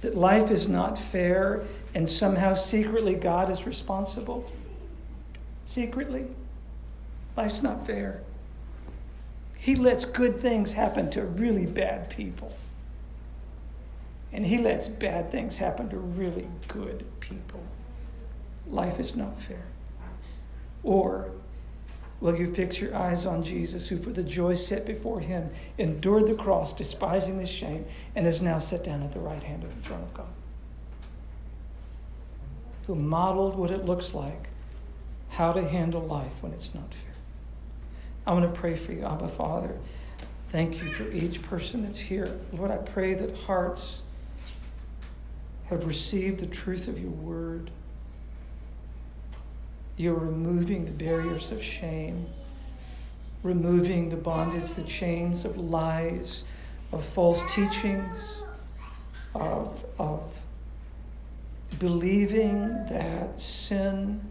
That 0.00 0.16
life 0.16 0.50
is 0.50 0.68
not 0.68 0.98
fair 0.98 1.62
and 1.94 2.08
somehow 2.08 2.54
secretly 2.54 3.14
God 3.14 3.50
is 3.50 3.66
responsible? 3.66 4.50
Secretly? 5.64 6.26
Life's 7.36 7.62
not 7.62 7.86
fair. 7.86 8.22
He 9.58 9.76
lets 9.76 10.04
good 10.04 10.40
things 10.40 10.72
happen 10.72 11.08
to 11.10 11.22
really 11.22 11.66
bad 11.66 12.10
people. 12.10 12.52
And 14.32 14.44
he 14.44 14.58
lets 14.58 14.88
bad 14.88 15.30
things 15.30 15.58
happen 15.58 15.88
to 15.90 15.98
really 15.98 16.48
good 16.66 17.04
people. 17.20 17.62
Life 18.66 18.98
is 18.98 19.14
not 19.14 19.40
fair. 19.40 19.69
Or 20.82 21.30
will 22.20 22.36
you 22.36 22.54
fix 22.54 22.80
your 22.80 22.94
eyes 22.94 23.26
on 23.26 23.42
Jesus, 23.42 23.88
who 23.88 23.98
for 23.98 24.10
the 24.10 24.22
joy 24.22 24.54
set 24.54 24.86
before 24.86 25.20
him 25.20 25.50
endured 25.78 26.26
the 26.26 26.34
cross, 26.34 26.72
despising 26.72 27.38
the 27.38 27.46
shame, 27.46 27.84
and 28.14 28.26
is 28.26 28.42
now 28.42 28.58
set 28.58 28.84
down 28.84 29.02
at 29.02 29.12
the 29.12 29.20
right 29.20 29.42
hand 29.42 29.64
of 29.64 29.74
the 29.74 29.82
throne 29.82 30.02
of 30.02 30.14
God? 30.14 30.26
Who 32.86 32.94
modeled 32.94 33.56
what 33.56 33.70
it 33.70 33.84
looks 33.84 34.14
like, 34.14 34.48
how 35.30 35.52
to 35.52 35.66
handle 35.66 36.02
life 36.02 36.42
when 36.42 36.52
it's 36.52 36.74
not 36.74 36.92
fair. 36.92 37.14
I 38.26 38.32
want 38.32 38.52
to 38.52 38.60
pray 38.60 38.76
for 38.76 38.92
you, 38.92 39.04
Abba 39.04 39.28
Father. 39.28 39.76
Thank 40.50 40.82
you 40.82 40.90
for 40.90 41.08
each 41.10 41.42
person 41.42 41.84
that's 41.84 41.98
here. 41.98 42.38
Lord, 42.52 42.70
I 42.70 42.76
pray 42.76 43.14
that 43.14 43.34
hearts 43.36 44.02
have 45.66 45.86
received 45.86 46.40
the 46.40 46.46
truth 46.46 46.88
of 46.88 46.98
your 46.98 47.12
word. 47.12 47.70
You're 50.00 50.14
removing 50.14 50.86
the 50.86 50.92
barriers 50.92 51.52
of 51.52 51.62
shame, 51.62 52.26
removing 53.42 54.08
the 54.08 54.16
bondage, 54.16 54.70
the 54.70 54.84
chains 54.84 55.44
of 55.44 55.58
lies, 55.58 56.44
of 56.90 57.04
false 57.04 57.42
teachings, 57.52 58.38
of, 59.34 59.84
of 59.98 60.22
believing 61.78 62.68
that 62.88 63.38
sin 63.38 64.22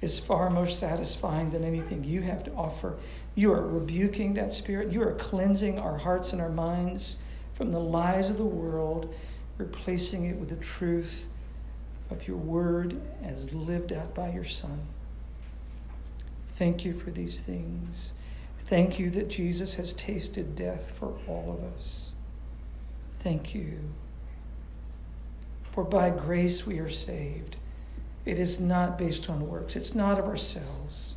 is 0.00 0.18
far 0.18 0.48
more 0.48 0.66
satisfying 0.66 1.50
than 1.50 1.62
anything 1.62 2.02
you 2.02 2.22
have 2.22 2.42
to 2.44 2.52
offer. 2.54 2.94
You 3.34 3.52
are 3.52 3.60
rebuking 3.60 4.32
that 4.32 4.54
spirit. 4.54 4.90
You 4.90 5.02
are 5.02 5.12
cleansing 5.12 5.78
our 5.78 5.98
hearts 5.98 6.32
and 6.32 6.40
our 6.40 6.48
minds 6.48 7.16
from 7.52 7.70
the 7.70 7.80
lies 7.80 8.30
of 8.30 8.38
the 8.38 8.44
world, 8.44 9.14
replacing 9.58 10.24
it 10.24 10.36
with 10.36 10.48
the 10.48 10.56
truth 10.56 11.26
of 12.12 12.28
your 12.28 12.36
word 12.36 13.00
as 13.24 13.52
lived 13.52 13.92
out 13.92 14.14
by 14.14 14.30
your 14.30 14.44
Son. 14.44 14.86
Thank 16.56 16.84
you 16.84 16.94
for 16.94 17.10
these 17.10 17.40
things. 17.40 18.12
Thank 18.66 18.98
you 18.98 19.10
that 19.10 19.28
Jesus 19.28 19.74
has 19.74 19.92
tasted 19.92 20.54
death 20.54 20.92
for 20.98 21.14
all 21.26 21.58
of 21.58 21.74
us. 21.74 22.10
Thank 23.18 23.54
you. 23.54 23.80
For 25.72 25.84
by 25.84 26.10
grace 26.10 26.66
we 26.66 26.78
are 26.78 26.90
saved. 26.90 27.56
It 28.24 28.38
is 28.38 28.60
not 28.60 28.98
based 28.98 29.28
on 29.28 29.48
works, 29.48 29.74
it's 29.74 29.94
not 29.94 30.18
of 30.18 30.26
ourselves. 30.26 31.14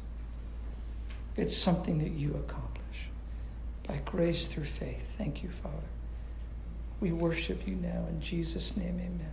It's 1.37 1.55
something 1.55 1.99
that 1.99 2.11
you 2.11 2.29
accomplish 2.29 3.09
by 3.85 3.99
grace 4.05 4.47
through 4.47 4.65
faith. 4.65 5.15
Thank 5.17 5.43
you, 5.43 5.49
Father. 5.49 5.75
We 7.01 7.11
worship 7.11 7.67
you 7.67 7.75
now 7.75 8.05
in 8.09 8.21
Jesus' 8.21 8.77
name, 8.77 8.99
amen. 8.99 9.31